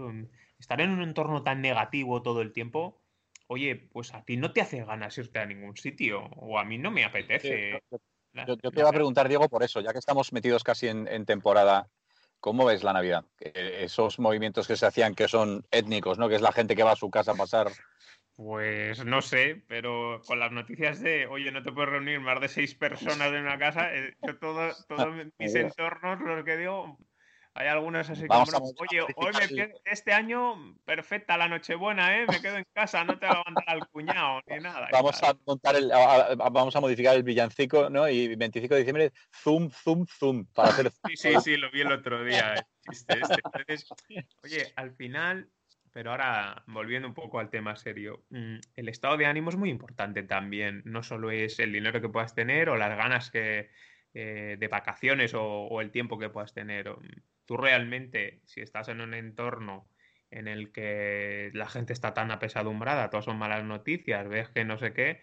Estar 0.57 0.79
en 0.79 0.91
un 0.91 1.01
entorno 1.01 1.43
tan 1.43 1.61
negativo 1.61 2.21
todo 2.21 2.41
el 2.41 2.53
tiempo, 2.53 3.03
oye, 3.47 3.75
pues 3.75 4.13
a 4.13 4.23
ti 4.23 4.37
no 4.37 4.53
te 4.53 4.61
hace 4.61 4.85
ganas 4.85 5.17
irte 5.17 5.39
a 5.39 5.45
ningún 5.45 5.75
sitio, 5.75 6.23
o 6.37 6.57
a 6.57 6.63
mí 6.63 6.77
no 6.77 6.91
me 6.91 7.03
apetece. 7.03 7.81
yo, 8.47 8.57
te 8.57 8.79
iba 8.79 8.89
a 8.89 8.93
preguntar, 8.93 9.27
Diego, 9.27 9.49
por 9.49 9.63
eso, 9.63 9.81
ya 9.81 9.91
que 9.91 9.99
estamos 9.99 10.31
metidos 10.31 10.63
casi 10.63 10.87
en, 10.87 11.25
temporada, 11.25 11.89
¿cómo 12.45 12.63
ves 12.63 12.83
la 12.83 12.93
Navidad? 12.93 13.25
esos 13.39 14.19
movimientos 14.19 14.67
que 14.67 14.75
se 14.75 14.85
hacían 14.85 15.15
que 15.15 15.27
son 15.27 15.65
étnicos, 15.71 16.19
¿no? 16.19 16.29
Que 16.29 16.35
es 16.35 16.43
la 16.43 16.51
gente 16.51 16.75
que 16.75 16.83
va 16.83 16.91
a 16.91 16.95
su 16.95 17.09
casa 17.09 17.31
a 17.31 17.35
pasar. 17.35 17.71
Pues 18.35 19.03
no 19.03 19.23
sé, 19.23 19.63
pero 19.67 20.21
con 20.27 20.39
las 20.39 20.51
noticias 20.51 21.01
de, 21.01 21.25
oye, 21.25 21.51
no 21.51 21.63
te 21.63 21.71
puedes 21.71 21.89
reunir 21.89 22.19
más 22.19 22.39
de 22.39 22.47
seis 22.47 22.75
personas 22.75 23.29
en 23.29 23.41
una 23.41 23.57
casa, 23.57 23.91
eh, 23.95 24.13
yo 24.21 24.37
todos 24.37 24.85
mis 25.39 25.55
entornos, 25.55 26.21
los 26.21 26.45
que 26.45 26.57
digo, 26.57 26.99
hay 27.57 27.67
algunas 27.69 28.09
así 28.09 28.27
como, 28.27 28.43
oye, 28.43 29.01
hoy 29.15 29.31
me 29.33 29.73
este 29.85 30.11
año 30.11 30.75
perfecta 30.83 31.37
la 31.37 31.47
Nochebuena, 31.47 32.17
¿eh? 32.17 32.25
Me 32.29 32.41
quedo 32.41 32.57
en 32.57 32.67
casa, 32.73 33.05
no 33.05 33.17
te 33.17 33.25
va 33.25 33.31
a 33.31 33.37
levantar 33.37 33.63
al 33.67 33.87
cuñado 33.87 34.41
ni 34.47 34.57
nada. 34.59 34.89
Vamos 34.91 35.23
a 35.23 35.33
montar 35.45 35.77
el, 35.77 35.87
vamos 36.37 36.75
a 36.75 36.81
modificar 36.81 37.15
el 37.15 37.23
villancico, 37.23 37.89
¿no? 37.89 38.09
Y 38.09 38.35
25 38.35 38.73
de 38.73 38.79
diciembre, 38.81 39.13
zoom, 39.33 39.69
zoom, 39.69 40.05
zoom, 40.05 40.45
para 40.53 40.69
hacer... 40.69 40.91
Sí, 41.07 41.15
sí, 41.15 41.29
sí, 41.41 41.55
lo 41.55 41.71
vi 41.71 41.81
el 41.81 41.93
otro 41.93 42.25
día, 42.25 42.55
este. 42.91 43.21
oye, 44.43 44.73
al 44.75 44.93
final, 44.93 45.49
pero 45.93 46.11
ahora 46.11 46.61
volviendo 46.67 47.07
un 47.07 47.13
poco 47.13 47.39
al 47.39 47.49
tema 47.49 47.77
serio, 47.77 48.25
mm, 48.31 48.57
el 48.75 48.89
estado 48.89 49.15
de 49.15 49.27
ánimo 49.27 49.49
es 49.49 49.55
muy 49.55 49.69
importante 49.69 50.23
también. 50.23 50.81
No 50.83 51.03
solo 51.03 51.31
es 51.31 51.57
el 51.59 51.71
dinero 51.71 52.01
que 52.01 52.09
puedas 52.09 52.35
tener 52.35 52.67
o 52.67 52.75
las 52.75 52.97
ganas 52.97 53.31
que, 53.31 53.69
eh, 54.13 54.57
de 54.59 54.67
vacaciones 54.67 55.33
o, 55.33 55.41
o, 55.41 55.79
el 55.79 55.91
tiempo 55.91 56.19
que 56.19 56.29
puedas 56.29 56.53
tener 56.53 56.93
tú 57.45 57.57
realmente, 57.57 58.41
si 58.45 58.61
estás 58.61 58.89
en 58.89 59.01
un 59.01 59.13
entorno 59.13 59.87
en 60.31 60.47
el 60.47 60.71
que 60.71 61.51
la 61.53 61.67
gente 61.69 61.93
está 61.93 62.13
tan 62.13 62.31
apesadumbrada, 62.31 63.09
todas 63.09 63.25
son 63.25 63.37
malas 63.37 63.63
noticias, 63.63 64.27
ves 64.27 64.49
que 64.49 64.65
no 64.65 64.77
sé 64.77 64.93
qué, 64.93 65.21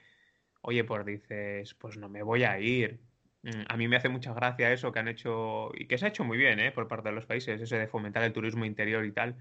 oye, 0.63 0.85
pues 0.85 1.05
dices, 1.05 1.75
pues 1.75 1.97
no 1.97 2.09
me 2.09 2.23
voy 2.23 2.45
a 2.45 2.59
ir. 2.59 3.01
Mm, 3.43 3.63
a 3.69 3.77
mí 3.77 3.89
me 3.89 3.97
hace 3.97 4.09
mucha 4.09 4.33
gracia 4.33 4.73
eso 4.73 4.93
que 4.93 5.01
han 5.01 5.09
hecho, 5.09 5.71
y 5.75 5.87
que 5.87 5.99
se 5.99 6.07
ha 6.07 6.09
hecho 6.09 6.25
muy 6.25 6.39
bien, 6.39 6.61
¿eh? 6.61 6.73
por 6.73 6.89
parte 6.89 7.11
de 7.11 7.15
los 7.15 7.27
países, 7.27 7.61
eso 7.61 7.77
de 7.77 7.89
fomentar 7.89 8.23
el 8.25 8.33
turismo 8.33 8.65
interior 8.65 9.05
y 9.05 9.13
tal. 9.13 9.37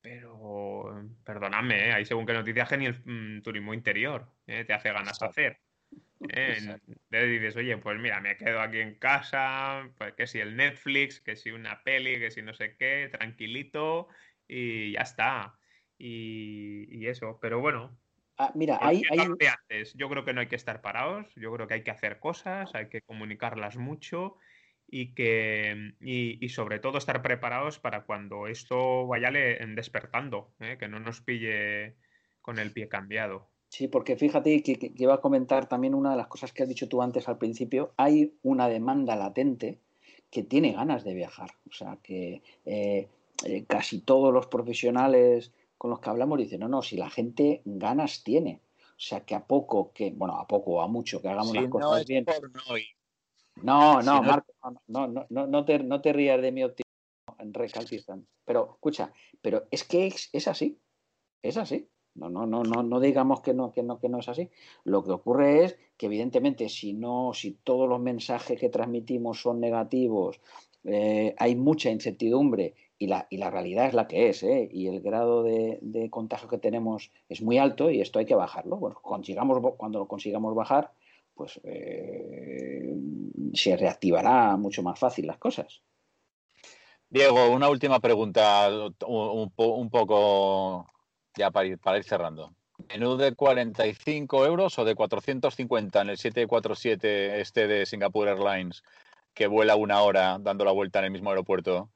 Pero, 0.00 1.08
perdóname, 1.24 1.88
¿eh? 1.88 1.92
hay 1.92 2.04
según 2.04 2.26
qué 2.26 2.32
noticias 2.34 2.68
que 2.68 2.76
ni 2.76 2.86
el 2.86 3.02
mm, 3.04 3.42
turismo 3.42 3.74
interior 3.74 4.28
¿eh? 4.46 4.64
te 4.64 4.72
hace 4.72 4.92
ganas 4.92 5.18
de 5.18 5.26
hacer. 5.26 5.60
Eh, 6.20 6.78
dices, 7.10 7.56
oye, 7.56 7.76
pues 7.78 7.98
mira, 7.98 8.20
me 8.20 8.36
quedo 8.36 8.60
aquí 8.60 8.78
en 8.80 8.96
casa, 8.96 9.88
pues 9.96 10.14
que 10.14 10.26
si 10.26 10.40
el 10.40 10.56
Netflix, 10.56 11.20
que 11.20 11.36
si 11.36 11.50
una 11.50 11.82
peli, 11.84 12.18
que 12.18 12.30
si 12.30 12.42
no 12.42 12.52
sé 12.52 12.76
qué, 12.76 13.08
tranquilito 13.10 14.08
y 14.46 14.92
ya 14.92 15.02
está. 15.02 15.58
Y, 15.96 17.06
eso, 17.06 17.38
pero 17.40 17.60
bueno. 17.60 17.96
Ah, 18.36 18.52
mira, 18.54 18.78
hay, 18.80 19.02
Yo 19.94 20.08
creo 20.08 20.24
que 20.24 20.32
no 20.32 20.40
hay 20.40 20.46
que 20.46 20.56
estar 20.56 20.80
parados, 20.80 21.32
yo 21.34 21.52
creo 21.52 21.66
que 21.66 21.74
hay 21.74 21.82
que 21.82 21.90
hacer 21.90 22.20
cosas, 22.20 22.74
hay 22.74 22.88
que 22.88 23.02
comunicarlas 23.02 23.76
mucho 23.76 24.36
y 24.86 25.14
que 25.14 25.94
y, 26.00 26.48
sobre 26.48 26.78
todo 26.78 26.98
estar 26.98 27.20
preparados 27.22 27.78
para 27.78 28.04
cuando 28.04 28.46
esto 28.46 29.06
vaya 29.06 29.30
despertando, 29.30 30.54
¿eh? 30.60 30.76
que 30.78 30.88
no 30.88 31.00
nos 31.00 31.20
pille 31.20 31.96
con 32.40 32.58
el 32.58 32.72
pie 32.72 32.88
cambiado. 32.88 33.50
Sí, 33.68 33.86
porque 33.86 34.16
fíjate 34.16 34.62
que, 34.62 34.92
iba 34.96 35.14
a 35.14 35.20
comentar 35.20 35.68
también 35.68 35.94
una 35.94 36.10
de 36.12 36.16
las 36.16 36.28
cosas 36.28 36.52
que 36.52 36.62
has 36.62 36.68
dicho 36.68 36.88
tú 36.88 37.02
antes 37.02 37.28
al 37.28 37.38
principio. 37.38 37.92
Hay 37.96 38.34
una 38.42 38.68
demanda 38.68 39.14
latente 39.14 39.78
que 40.30 40.42
tiene 40.42 40.72
ganas 40.72 41.04
de 41.04 41.14
viajar. 41.14 41.50
O 41.68 41.72
sea, 41.72 41.98
que 42.02 42.42
eh, 42.64 43.08
eh, 43.44 43.64
casi 43.66 44.00
todos 44.00 44.32
los 44.32 44.46
profesionales 44.46 45.52
con 45.76 45.90
los 45.90 46.00
que 46.00 46.10
hablamos 46.10 46.38
dicen, 46.38 46.60
no, 46.60 46.68
no, 46.68 46.82
si 46.82 46.96
la 46.96 47.10
gente 47.10 47.60
ganas 47.64 48.24
tiene. 48.24 48.60
O 48.90 49.00
sea, 49.00 49.20
que 49.20 49.34
a 49.34 49.46
poco, 49.46 49.92
que, 49.92 50.10
bueno, 50.10 50.38
a 50.38 50.46
poco 50.46 50.72
o 50.72 50.80
a 50.80 50.88
mucho, 50.88 51.20
que 51.22 51.28
hagamos 51.28 51.54
las 51.54 51.68
cosas 51.68 52.06
bien. 52.06 52.24
no, 53.62 54.02
no, 54.02 54.22
Marco, 54.22 54.52
no, 54.88 55.06
no, 55.06 55.26
no, 55.28 55.46
no, 55.46 55.64
te, 55.64 55.78
no 55.78 56.00
te 56.00 56.12
rías 56.12 56.40
de 56.40 56.50
mi 56.50 56.64
optimismo 56.64 57.36
en 57.38 57.54
recalquistan. 57.54 58.26
Pero, 58.44 58.72
escucha, 58.74 59.12
pero 59.42 59.68
es 59.70 59.84
que 59.84 60.12
es 60.32 60.48
así. 60.48 60.80
Es 61.42 61.56
así. 61.56 61.88
No, 62.18 62.28
no, 62.28 62.46
no, 62.46 62.62
no, 62.62 62.82
no 62.82 63.00
digamos 63.00 63.40
que 63.40 63.54
no, 63.54 63.72
que 63.72 63.82
no, 63.82 63.98
que 63.98 64.08
no 64.08 64.18
es 64.18 64.28
así. 64.28 64.50
Lo 64.84 65.04
que 65.04 65.12
ocurre 65.12 65.64
es 65.64 65.78
que 65.96 66.06
evidentemente 66.06 66.68
si 66.68 66.92
no, 66.92 67.32
si 67.32 67.52
todos 67.52 67.88
los 67.88 68.00
mensajes 68.00 68.58
que 68.58 68.68
transmitimos 68.68 69.40
son 69.40 69.60
negativos, 69.60 70.40
eh, 70.84 71.34
hay 71.38 71.54
mucha 71.54 71.90
incertidumbre 71.90 72.74
y 72.98 73.06
la, 73.06 73.26
y 73.30 73.36
la 73.36 73.50
realidad 73.50 73.86
es 73.86 73.94
la 73.94 74.08
que 74.08 74.28
es, 74.28 74.42
¿eh? 74.42 74.68
y 74.72 74.88
el 74.88 75.00
grado 75.00 75.42
de, 75.42 76.08
contagio 76.10 76.48
que 76.48 76.58
tenemos 76.58 77.10
es 77.28 77.42
muy 77.42 77.58
alto 77.58 77.90
y 77.90 78.00
esto 78.00 78.18
hay 78.18 78.26
que 78.26 78.34
bajarlo. 78.34 78.76
Bueno, 78.76 78.98
consigamos, 79.02 79.60
cuando 79.76 80.00
lo 80.00 80.08
consigamos 80.08 80.54
bajar, 80.54 80.92
pues 81.34 81.60
eh, 81.62 82.96
se 83.54 83.76
reactivará 83.76 84.56
mucho 84.56 84.82
más 84.82 84.98
fácil 84.98 85.26
las 85.26 85.38
cosas. 85.38 85.82
Diego, 87.10 87.50
una 87.50 87.70
última 87.70 88.00
pregunta, 88.00 88.68
un 89.06 89.90
poco 89.90 90.86
ya 91.38 91.50
para 91.50 91.68
ir, 91.68 91.78
para 91.78 91.96
ir 91.96 92.04
cerrando. 92.04 92.52
¿Menú 92.88 93.16
de 93.16 93.34
45 93.34 94.46
euros 94.46 94.78
o 94.78 94.84
de 94.84 94.94
450 94.94 96.02
en 96.02 96.10
el 96.10 96.18
747 96.18 97.40
este 97.40 97.66
de 97.66 97.86
Singapore 97.86 98.30
Airlines 98.30 98.82
que 99.34 99.46
vuela 99.46 99.76
una 99.76 100.00
hora 100.00 100.38
dando 100.38 100.64
la 100.64 100.72
vuelta 100.72 100.98
en 100.98 101.06
el 101.06 101.10
mismo 101.10 101.30
aeropuerto 101.30 101.90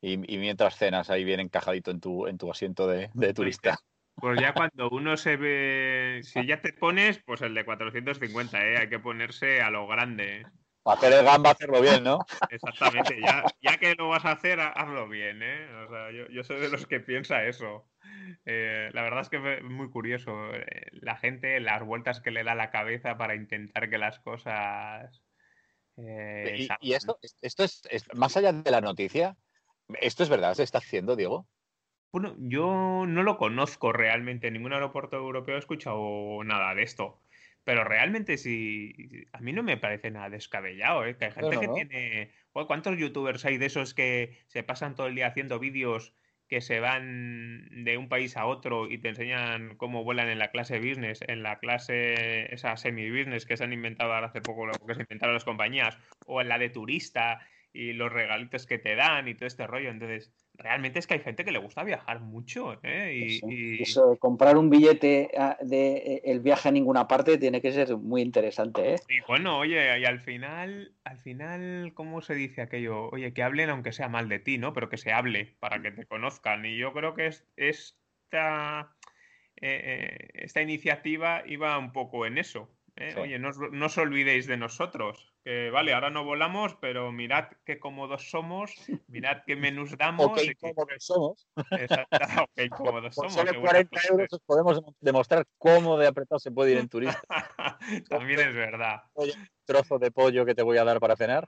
y, 0.00 0.18
mientras 0.18 0.76
cenas 0.76 1.08
ahí 1.08 1.24
bien 1.24 1.40
encajadito 1.40 1.90
en 1.90 2.00
tu, 2.00 2.26
en 2.26 2.36
tu 2.36 2.50
asiento 2.50 2.86
de, 2.86 3.10
de 3.14 3.32
turista? 3.32 3.78
Pues 4.16 4.40
ya 4.40 4.52
cuando 4.52 4.90
uno 4.90 5.16
se 5.16 5.36
ve, 5.36 6.20
si 6.22 6.46
ya 6.46 6.60
te 6.60 6.72
pones, 6.72 7.20
pues 7.24 7.40
el 7.40 7.54
de 7.54 7.64
450, 7.64 8.58
¿eh? 8.64 8.76
hay 8.78 8.88
que 8.88 8.98
ponerse 8.98 9.60
a 9.60 9.70
lo 9.70 9.86
grande. 9.86 10.46
Para 10.84 10.98
hacer 10.98 11.12
el 11.14 11.24
gamba, 11.24 11.50
hacerlo 11.50 11.80
bien, 11.80 12.04
¿no? 12.04 12.18
Exactamente, 12.50 13.18
ya, 13.18 13.42
ya 13.62 13.78
que 13.78 13.94
lo 13.94 14.10
vas 14.10 14.26
a 14.26 14.32
hacer, 14.32 14.60
hazlo 14.60 15.08
bien, 15.08 15.42
¿eh? 15.42 15.66
O 15.86 15.88
sea, 15.88 16.10
yo, 16.12 16.28
yo 16.28 16.44
soy 16.44 16.60
de 16.60 16.68
los 16.68 16.86
que 16.86 17.00
piensa 17.00 17.42
eso. 17.44 17.88
Eh, 18.44 18.90
la 18.92 19.02
verdad 19.02 19.22
es 19.22 19.30
que 19.30 19.36
es 19.36 19.62
muy 19.62 19.88
curioso. 19.88 20.54
Eh, 20.54 20.88
la 20.92 21.16
gente, 21.16 21.58
las 21.60 21.82
vueltas 21.82 22.20
que 22.20 22.30
le 22.30 22.44
da 22.44 22.54
la 22.54 22.70
cabeza 22.70 23.16
para 23.16 23.34
intentar 23.34 23.88
que 23.88 23.96
las 23.96 24.18
cosas. 24.18 25.22
Eh, 25.96 26.68
¿Y, 26.80 26.92
esto, 26.92 27.18
esto 27.40 27.64
es, 27.64 27.82
más 28.14 28.36
allá 28.36 28.52
de 28.52 28.70
la 28.70 28.82
noticia? 28.82 29.38
¿Esto 30.00 30.22
es 30.22 30.28
verdad? 30.28 30.54
¿Se 30.54 30.64
está 30.64 30.78
haciendo, 30.78 31.16
Diego? 31.16 31.46
Bueno, 32.12 32.34
yo 32.38 33.04
no 33.06 33.22
lo 33.22 33.38
conozco 33.38 33.90
realmente. 33.90 34.48
En 34.48 34.52
ningún 34.52 34.74
aeropuerto 34.74 35.16
europeo 35.16 35.56
he 35.56 35.60
escuchado 35.60 36.44
nada 36.44 36.74
de 36.74 36.82
esto. 36.82 37.20
Pero 37.64 37.82
realmente 37.82 38.36
sí, 38.36 39.26
a 39.32 39.40
mí 39.40 39.52
no 39.52 39.62
me 39.62 39.76
parece 39.76 40.10
nada 40.10 40.28
descabellado, 40.28 41.04
¿eh? 41.06 41.16
Que 41.16 41.26
hay 41.26 41.32
gente 41.32 41.58
que 41.58 41.68
tiene... 41.68 42.30
¿Cuántos 42.52 42.96
youtubers 42.98 43.44
hay 43.44 43.58
de 43.58 43.66
esos 43.66 43.94
que 43.94 44.38
se 44.46 44.62
pasan 44.62 44.94
todo 44.94 45.06
el 45.06 45.14
día 45.14 45.26
haciendo 45.26 45.58
vídeos 45.58 46.14
que 46.46 46.60
se 46.60 46.78
van 46.78 47.84
de 47.84 47.96
un 47.96 48.08
país 48.08 48.36
a 48.36 48.44
otro 48.44 48.90
y 48.90 48.98
te 48.98 49.08
enseñan 49.08 49.76
cómo 49.76 50.04
vuelan 50.04 50.28
en 50.28 50.38
la 50.38 50.50
clase 50.50 50.78
business, 50.78 51.20
en 51.26 51.42
la 51.42 51.58
clase, 51.58 52.52
esa 52.52 52.76
semi-business 52.76 53.46
que 53.46 53.56
se 53.56 53.64
han 53.64 53.72
inventado 53.72 54.12
ahora 54.12 54.26
hace 54.26 54.42
poco, 54.42 54.66
lo 54.66 54.72
que 54.74 54.94
se 54.94 55.00
inventaron 55.00 55.34
las 55.34 55.44
compañías, 55.44 55.98
o 56.26 56.42
en 56.42 56.48
la 56.48 56.58
de 56.58 56.68
turista 56.68 57.40
y 57.74 57.92
los 57.92 58.10
regalitos 58.10 58.66
que 58.66 58.78
te 58.78 58.94
dan 58.94 59.26
y 59.26 59.34
todo 59.34 59.48
este 59.48 59.66
rollo. 59.66 59.90
Entonces, 59.90 60.32
realmente 60.54 61.00
es 61.00 61.08
que 61.08 61.14
hay 61.14 61.20
gente 61.20 61.44
que 61.44 61.50
le 61.50 61.58
gusta 61.58 61.82
viajar 61.82 62.20
mucho. 62.20 62.78
¿eh? 62.84 63.40
Y, 63.42 63.82
Eso, 63.82 64.16
comprar 64.20 64.56
un 64.56 64.70
billete 64.70 65.30
ah, 65.36 65.58
de 65.60 65.96
eh, 65.96 66.22
el 66.26 66.38
viaje 66.38 66.68
a 66.68 66.72
ninguna 66.72 67.08
parte 67.08 67.36
tiene 67.36 67.60
que 67.60 67.72
ser 67.72 67.96
muy 67.96 68.22
interesante. 68.22 68.94
¿eh? 68.94 69.00
Y 69.08 69.20
bueno, 69.26 69.58
oye, 69.58 69.98
y 69.98 70.04
al 70.04 70.20
final, 70.20 70.94
al 71.02 71.18
final, 71.18 71.90
¿cómo 71.94 72.22
se 72.22 72.36
dice 72.36 72.62
aquello? 72.62 73.10
Oye, 73.10 73.34
que 73.34 73.42
hablen 73.42 73.70
aunque 73.70 73.92
sea 73.92 74.08
mal 74.08 74.28
de 74.28 74.38
ti, 74.38 74.56
¿no? 74.56 74.72
Pero 74.72 74.88
que 74.88 74.96
se 74.96 75.12
hable 75.12 75.56
para 75.58 75.82
que 75.82 75.90
te 75.90 76.06
conozcan. 76.06 76.64
Y 76.64 76.78
yo 76.78 76.92
creo 76.92 77.14
que 77.14 77.26
es, 77.26 77.44
esta, 77.56 78.94
eh, 79.60 80.28
esta 80.34 80.62
iniciativa 80.62 81.42
iba 81.44 81.76
un 81.76 81.92
poco 81.92 82.24
en 82.24 82.38
eso. 82.38 82.70
Oye, 83.16 83.38
no, 83.38 83.50
no 83.50 83.86
os 83.86 83.98
olvidéis 83.98 84.46
de 84.46 84.56
nosotros 84.56 85.34
que 85.44 85.70
vale, 85.70 85.92
ahora 85.92 86.08
no 86.08 86.24
volamos, 86.24 86.74
pero 86.80 87.12
mirad 87.12 87.50
qué 87.66 87.78
cómodos 87.78 88.30
somos, 88.30 88.74
mirad 89.08 89.42
qué 89.46 89.56
menús 89.56 89.96
damos. 89.98 90.26
O 90.26 90.34
qué 90.34 90.54
cómodos 90.54 91.04
somos. 91.04 91.46
Exacto, 91.70 92.18
qué 92.56 92.70
cómodos 92.70 93.14
somos. 93.14 93.34
Solo 93.34 93.60
40 93.60 94.00
euros 94.10 94.32
os 94.32 94.40
podemos 94.40 94.80
demostrar 95.00 95.46
cómo 95.58 95.98
de 95.98 96.06
apretado 96.06 96.38
se 96.38 96.50
puede 96.50 96.72
ir 96.72 96.78
en 96.78 96.88
turista. 96.88 97.20
También 98.08 98.40
es 98.40 98.54
verdad. 98.54 99.02
Oye, 99.12 99.34
trozo 99.66 99.98
de 99.98 100.10
pollo 100.10 100.46
que 100.46 100.54
te 100.54 100.62
voy 100.62 100.78
a 100.78 100.84
dar 100.84 100.98
para 100.98 101.14
cenar. 101.14 101.46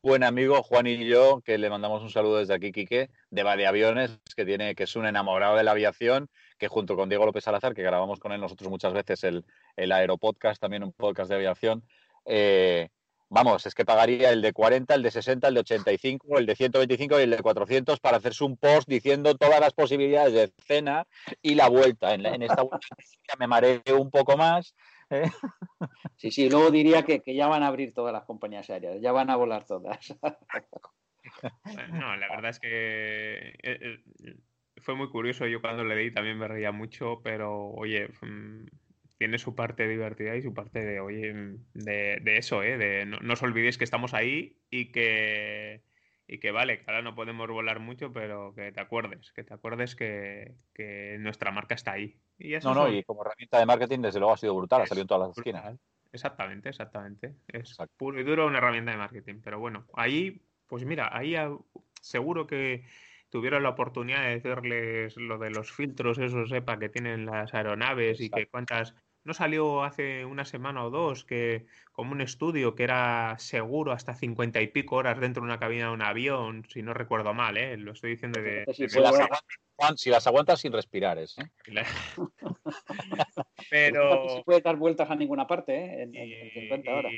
buen 0.00 0.22
amigo 0.22 0.62
Juan 0.62 0.86
y 0.86 1.04
yo, 1.06 1.40
que 1.44 1.58
le 1.58 1.70
mandamos 1.70 2.02
un 2.02 2.10
saludo 2.10 2.38
desde 2.38 2.54
aquí, 2.54 2.70
Quique, 2.70 3.10
de 3.30 3.66
Aviones, 3.66 4.20
que 4.36 4.44
tiene, 4.44 4.76
que 4.76 4.84
es 4.84 4.94
un 4.94 5.06
enamorado 5.06 5.56
de 5.56 5.64
la 5.64 5.72
aviación, 5.72 6.28
que 6.62 6.68
junto 6.68 6.94
con 6.94 7.08
Diego 7.08 7.26
López 7.26 7.42
Salazar, 7.42 7.74
que 7.74 7.82
grabamos 7.82 8.20
con 8.20 8.30
él 8.30 8.40
nosotros 8.40 8.70
muchas 8.70 8.92
veces 8.92 9.24
el, 9.24 9.44
el 9.74 9.90
Aeropodcast, 9.90 10.60
también 10.60 10.84
un 10.84 10.92
podcast 10.92 11.28
de 11.28 11.34
aviación, 11.34 11.82
eh, 12.24 12.88
vamos, 13.28 13.66
es 13.66 13.74
que 13.74 13.84
pagaría 13.84 14.30
el 14.30 14.40
de 14.40 14.52
40, 14.52 14.94
el 14.94 15.02
de 15.02 15.10
60, 15.10 15.48
el 15.48 15.54
de 15.54 15.60
85, 15.60 16.38
el 16.38 16.46
de 16.46 16.54
125 16.54 17.18
y 17.18 17.22
el 17.24 17.30
de 17.30 17.38
400 17.38 17.98
para 17.98 18.18
hacerse 18.18 18.44
un 18.44 18.56
post 18.56 18.88
diciendo 18.88 19.34
todas 19.34 19.58
las 19.58 19.72
posibilidades 19.72 20.34
de 20.34 20.52
cena 20.64 21.04
y 21.42 21.56
la 21.56 21.68
vuelta. 21.68 22.14
En, 22.14 22.24
en 22.24 22.42
esta 22.42 22.62
vuelta 22.62 22.86
me 23.40 23.48
mareo 23.48 23.82
un 23.98 24.12
poco 24.12 24.36
más, 24.36 24.76
¿eh? 25.10 25.28
Sí, 26.16 26.30
sí, 26.30 26.48
luego 26.48 26.70
diría 26.70 27.02
que, 27.02 27.20
ya 27.26 27.48
van 27.48 27.64
a 27.64 27.66
abrir 27.66 27.92
todas 27.92 28.12
las 28.12 28.22
compañías 28.22 28.70
aéreas, 28.70 29.00
ya 29.00 29.10
van 29.10 29.30
a 29.30 29.36
volar 29.36 29.64
todas. 29.64 30.14
No, 31.92 32.16
la 32.16 32.28
verdad 32.28 32.50
es 32.50 32.58
que 32.58 33.54
eh, 33.62 33.98
fue 34.82 34.94
muy 34.94 35.08
curioso. 35.08 35.46
Yo 35.46 35.60
cuando 35.60 35.84
le 35.84 35.96
di 35.96 36.10
también 36.10 36.38
me 36.38 36.48
reía 36.48 36.72
mucho, 36.72 37.20
pero 37.22 37.70
oye, 37.70 38.08
mm, 38.20 38.66
tiene 39.18 39.38
su 39.38 39.54
parte 39.54 39.88
divertida 39.88 40.36
y 40.36 40.42
su 40.42 40.52
parte 40.52 40.84
de, 40.84 41.00
oye, 41.00 41.32
de, 41.74 42.36
eso, 42.36 42.62
¿eh? 42.62 42.76
De 42.76 43.06
no, 43.06 43.18
no 43.20 43.32
os 43.32 43.42
olvidéis 43.42 43.78
que 43.78 43.84
estamos 43.84 44.14
ahí 44.14 44.58
y 44.70 44.92
que 44.92 45.82
y 46.32 46.38
que 46.38 46.50
vale, 46.50 46.78
que 46.78 46.84
ahora 46.86 47.02
no 47.02 47.14
podemos 47.14 47.46
volar 47.50 47.78
mucho, 47.78 48.12
pero 48.12 48.54
que 48.54 48.72
te 48.72 48.80
acuerdes, 48.80 49.32
que 49.32 49.44
te 49.44 49.52
acuerdes 49.52 49.94
que, 49.94 50.54
nuestra 51.18 51.50
marca 51.50 51.74
está 51.74 51.92
ahí. 51.92 52.16
Y 52.38 52.52
no, 52.64 52.74
no, 52.74 52.88
y 52.88 53.04
como 53.04 53.22
herramienta 53.22 53.58
de 53.58 53.66
marketing, 53.66 54.00
desde 54.00 54.18
luego 54.18 54.32
ha 54.32 54.38
sido 54.38 54.54
brutal, 54.54 54.80
ha 54.80 54.86
salido 54.86 55.02
en 55.02 55.08
todas 55.08 55.28
las 55.28 55.36
esquinas. 55.36 55.76
Exactamente, 56.10 56.70
exactamente. 56.70 57.34
Es 57.48 57.76
puro 57.98 58.18
y 58.18 58.24
duro 58.24 58.46
una 58.46 58.58
herramienta 58.58 58.92
de 58.92 58.96
marketing. 58.96 59.40
Pero 59.42 59.58
bueno, 59.58 59.86
ahí, 59.94 60.42
pues 60.66 60.84
mira, 60.84 61.10
ahí 61.12 61.34
seguro 62.00 62.46
que 62.46 62.86
tuvieron 63.32 63.64
la 63.64 63.70
oportunidad 63.70 64.22
de 64.22 64.38
decirles 64.38 65.16
lo 65.16 65.38
de 65.38 65.50
los 65.50 65.72
filtros 65.72 66.18
esos 66.18 66.52
EPA 66.52 66.78
que 66.78 66.90
tienen 66.90 67.26
las 67.26 67.54
aeronaves 67.54 68.20
y 68.20 68.30
que 68.30 68.46
cuántas 68.46 68.94
¿No 69.24 69.34
salió 69.34 69.84
hace 69.84 70.24
una 70.24 70.44
semana 70.44 70.84
o 70.84 70.90
dos 70.90 71.24
que 71.24 71.66
como 71.92 72.10
un 72.12 72.20
estudio 72.20 72.74
que 72.74 72.82
era 72.82 73.36
seguro 73.38 73.92
hasta 73.92 74.16
cincuenta 74.16 74.60
y 74.60 74.66
pico 74.66 74.96
horas 74.96 75.20
dentro 75.20 75.42
de 75.42 75.46
una 75.46 75.60
cabina 75.60 75.86
de 75.86 75.92
un 75.92 76.02
avión, 76.02 76.66
si 76.68 76.82
no 76.82 76.92
recuerdo 76.92 77.32
mal, 77.32 77.56
¿eh? 77.56 77.76
Lo 77.76 77.92
estoy 77.92 78.10
diciendo 78.10 78.42
de... 78.42 78.64
Si, 78.74 78.88
las, 80.10 80.26
aguantas, 80.26 80.60
sin 80.60 80.72
respirar, 80.72 81.18
¿eh? 81.18 81.26
Pero... 83.70 84.24
No 84.24 84.36
se 84.36 84.42
puede 84.42 84.60
dar 84.60 84.76
vueltas 84.76 85.08
a 85.08 85.14
ninguna 85.14 85.46
parte, 85.46 85.76
¿eh? 85.76 86.02
En, 86.02 86.50
50 86.50 86.92
horas. 86.92 87.12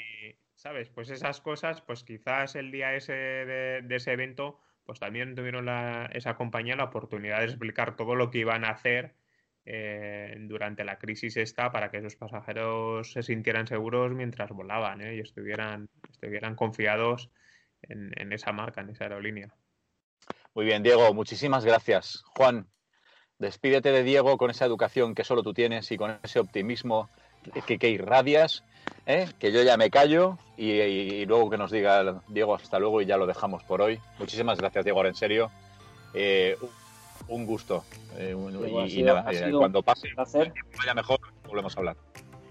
¿Sabes? 0.55 0.91
Pues 0.91 1.09
esas 1.09 1.41
cosas, 1.41 1.81
pues 1.81 2.05
quizás 2.05 2.55
el 2.55 2.71
día 2.71 2.95
ese 2.95 3.13
de, 3.13 3.87
ese 3.91 4.13
evento, 4.13 4.61
pues 4.85 5.01
también 5.01 5.35
tuvieron 5.35 5.69
esa 6.13 6.37
compañía 6.37 6.77
la 6.77 6.85
oportunidad 6.85 7.41
de 7.41 7.47
explicar 7.47 7.97
todo 7.97 8.15
lo 8.15 8.31
que 8.31 8.39
iban 8.39 8.65
a 8.65 8.71
hacer 8.71 9.15
eh, 9.67 10.37
durante 10.41 10.85
la 10.85 10.99
crisis 10.99 11.39
esta 11.39 11.73
para 11.73 11.91
que 11.91 11.99
esos 11.99 12.17
pasajeros 12.17 13.13
se 13.13 13.23
sintieran 13.23 13.67
seguros 13.67 14.13
mientras 14.13 14.51
volaban 14.51 15.01
¿eh? 15.01 15.17
y 15.17 15.21
estuvieran, 15.21 15.89
estuvieran 16.11 16.55
confiados 16.55 17.31
en, 17.81 18.33
esa 18.33 18.53
marca, 18.53 18.83
en 18.83 18.91
esa 18.91 19.05
aerolínea. 19.05 19.55
Muy 20.55 20.67
bien, 20.67 20.83
Diego, 20.83 21.13
muchísimas 21.15 21.65
gracias. 21.65 22.23
Juan, 22.37 22.67
despídete 23.39 23.91
de 23.91 24.03
Diego 24.03 24.37
con 24.37 24.51
esa 24.51 24.67
educación 24.67 25.15
que 25.15 25.25
solo 25.25 25.43
tú 25.43 25.55
tienes 25.55 25.91
y 25.93 25.97
con 25.97 26.19
ese 26.23 26.41
optimismo 26.41 27.09
que, 27.67 27.79
que 27.79 27.91
irradias, 27.91 28.65
¿eh? 29.07 29.29
que 29.39 29.53
yo 29.53 29.63
ya 29.63 29.77
me 29.77 29.91
callo 29.91 30.39
y, 30.57 31.25
luego 31.27 31.51
que 31.51 31.59
nos 31.59 31.71
diga 31.71 32.23
Diego 32.29 32.55
hasta 32.55 32.79
luego 32.79 33.03
y 33.03 33.07
ya 33.07 33.17
lo 33.17 33.27
dejamos 33.27 33.63
por 33.65 33.83
hoy. 33.83 33.99
Muchísimas 34.19 34.59
gracias, 34.59 34.85
Diego, 34.85 34.99
ahora 34.99 35.09
en 35.11 35.15
serio 35.15 35.51
un 37.29 37.47
gusto. 37.47 37.85
Eh, 38.17 38.37
y, 38.89 39.03
nada, 39.03 39.25
eh, 39.33 39.53
cuando 39.57 39.83
pase, 39.83 40.09
vaya 40.17 40.95
mejor, 40.95 41.21
volvemos 41.47 41.77
a 41.77 41.81
hablar. 41.81 41.97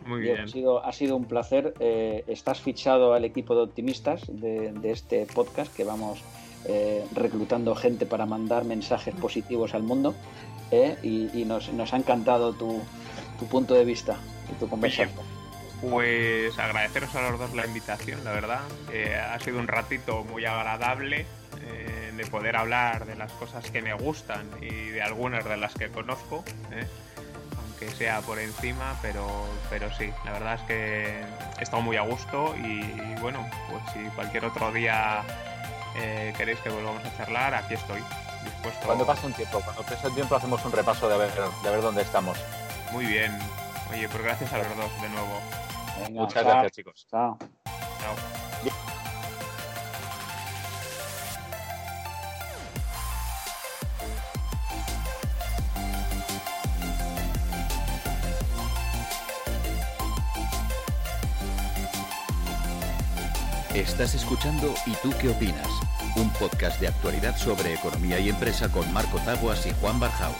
Muy 0.05 0.21
bien. 0.21 0.41
Ha 0.41 0.47
sido, 0.47 0.83
ha 0.83 0.91
sido 0.91 1.15
un 1.15 1.25
placer. 1.25 1.73
Eh, 1.79 2.23
estás 2.27 2.59
fichado 2.59 3.13
al 3.13 3.23
equipo 3.23 3.55
de 3.55 3.61
optimistas 3.61 4.21
de, 4.27 4.73
este 4.83 5.25
podcast 5.33 5.73
que 5.73 5.83
vamos 5.83 6.21
reclutando 7.13 7.75
gente 7.75 8.05
para 8.05 8.25
mandar 8.25 8.63
mensajes 8.63 9.13
positivos 9.15 9.73
al 9.73 9.83
mundo. 9.83 10.13
Y, 11.03 11.43
nos, 11.45 11.71
nos, 11.71 11.93
ha 11.93 11.97
encantado 11.97 12.53
tu, 12.53 12.81
tu, 13.39 13.45
punto 13.45 13.75
de 13.75 13.85
vista 13.85 14.17
y 14.51 14.59
tu 14.59 14.67
conversación. 14.67 15.09
Pues 15.89 16.57
agradeceros 16.57 17.13
a 17.15 17.29
los 17.29 17.39
dos 17.39 17.53
la 17.53 17.65
invitación, 17.65 18.23
la 18.23 18.31
verdad. 18.31 18.61
ha 19.31 19.39
sido 19.39 19.59
un 19.59 19.67
ratito 19.67 20.23
muy 20.23 20.45
agradable 20.45 21.25
de 22.15 22.25
poder 22.27 22.55
hablar 22.55 23.05
de 23.05 23.15
las 23.15 23.31
cosas 23.33 23.69
que 23.69 23.81
me 23.81 23.93
gustan 23.93 24.49
y 24.61 24.89
de 24.89 25.01
algunas 25.01 25.43
de 25.45 25.57
las 25.57 25.73
que 25.73 25.89
conozco, 25.89 26.43
¿eh? 26.71 26.85
aunque 27.57 27.91
sea 27.95 28.21
por 28.21 28.39
encima, 28.39 28.95
pero, 29.01 29.27
pero 29.69 29.91
sí, 29.93 30.11
la 30.25 30.31
verdad 30.33 30.55
es 30.55 30.61
que 30.61 31.23
he 31.59 31.63
estado 31.63 31.81
muy 31.81 31.97
a 31.97 32.01
gusto 32.01 32.55
y, 32.57 33.15
bueno, 33.19 33.47
pues 33.69 33.81
si 33.93 33.99
cualquier 34.15 34.45
otro 34.45 34.71
día 34.71 35.23
eh, 35.95 36.33
queréis 36.37 36.59
que 36.59 36.69
volvamos 36.69 37.03
a 37.05 37.17
charlar, 37.17 37.53
aquí 37.53 37.73
estoy. 37.73 38.01
Dispuesto... 38.43 38.85
Cuando 38.85 39.05
pase 39.05 39.25
un 39.25 39.33
tiempo, 39.33 39.61
cuando 39.61 39.83
pase 39.83 40.07
un 40.07 40.15
tiempo 40.15 40.35
hacemos 40.35 40.63
un 40.65 40.71
repaso 40.71 41.09
de 41.09 41.17
ver, 41.17 41.31
de 41.31 41.69
ver 41.69 41.81
dónde 41.81 42.01
estamos. 42.01 42.37
Muy 42.91 43.05
bien. 43.05 43.37
Oye, 43.91 44.07
pues 44.09 44.23
gracias 44.23 44.51
a 44.53 44.57
los 44.57 44.75
dos 44.75 45.01
de 45.01 45.09
nuevo. 45.09 45.41
Muchas 46.11 46.43
gracias, 46.43 46.71
chicos. 46.71 47.07
Chao. 47.09 47.37
Chao. 47.39 48.33
Estás 63.73 64.13
escuchando 64.13 64.71
¿Y 64.85 64.91
tú 65.01 65.11
qué 65.19 65.29
opinas? 65.29 65.67
Un 66.15 66.29
podcast 66.33 66.79
de 66.79 66.89
actualidad 66.89 67.35
sobre 67.35 67.73
economía 67.73 68.19
y 68.19 68.29
empresa 68.29 68.69
con 68.69 68.91
Marco 68.93 69.17
Taboas 69.19 69.65
y 69.65 69.73
Juan 69.81 69.99
Barjao. 69.99 70.35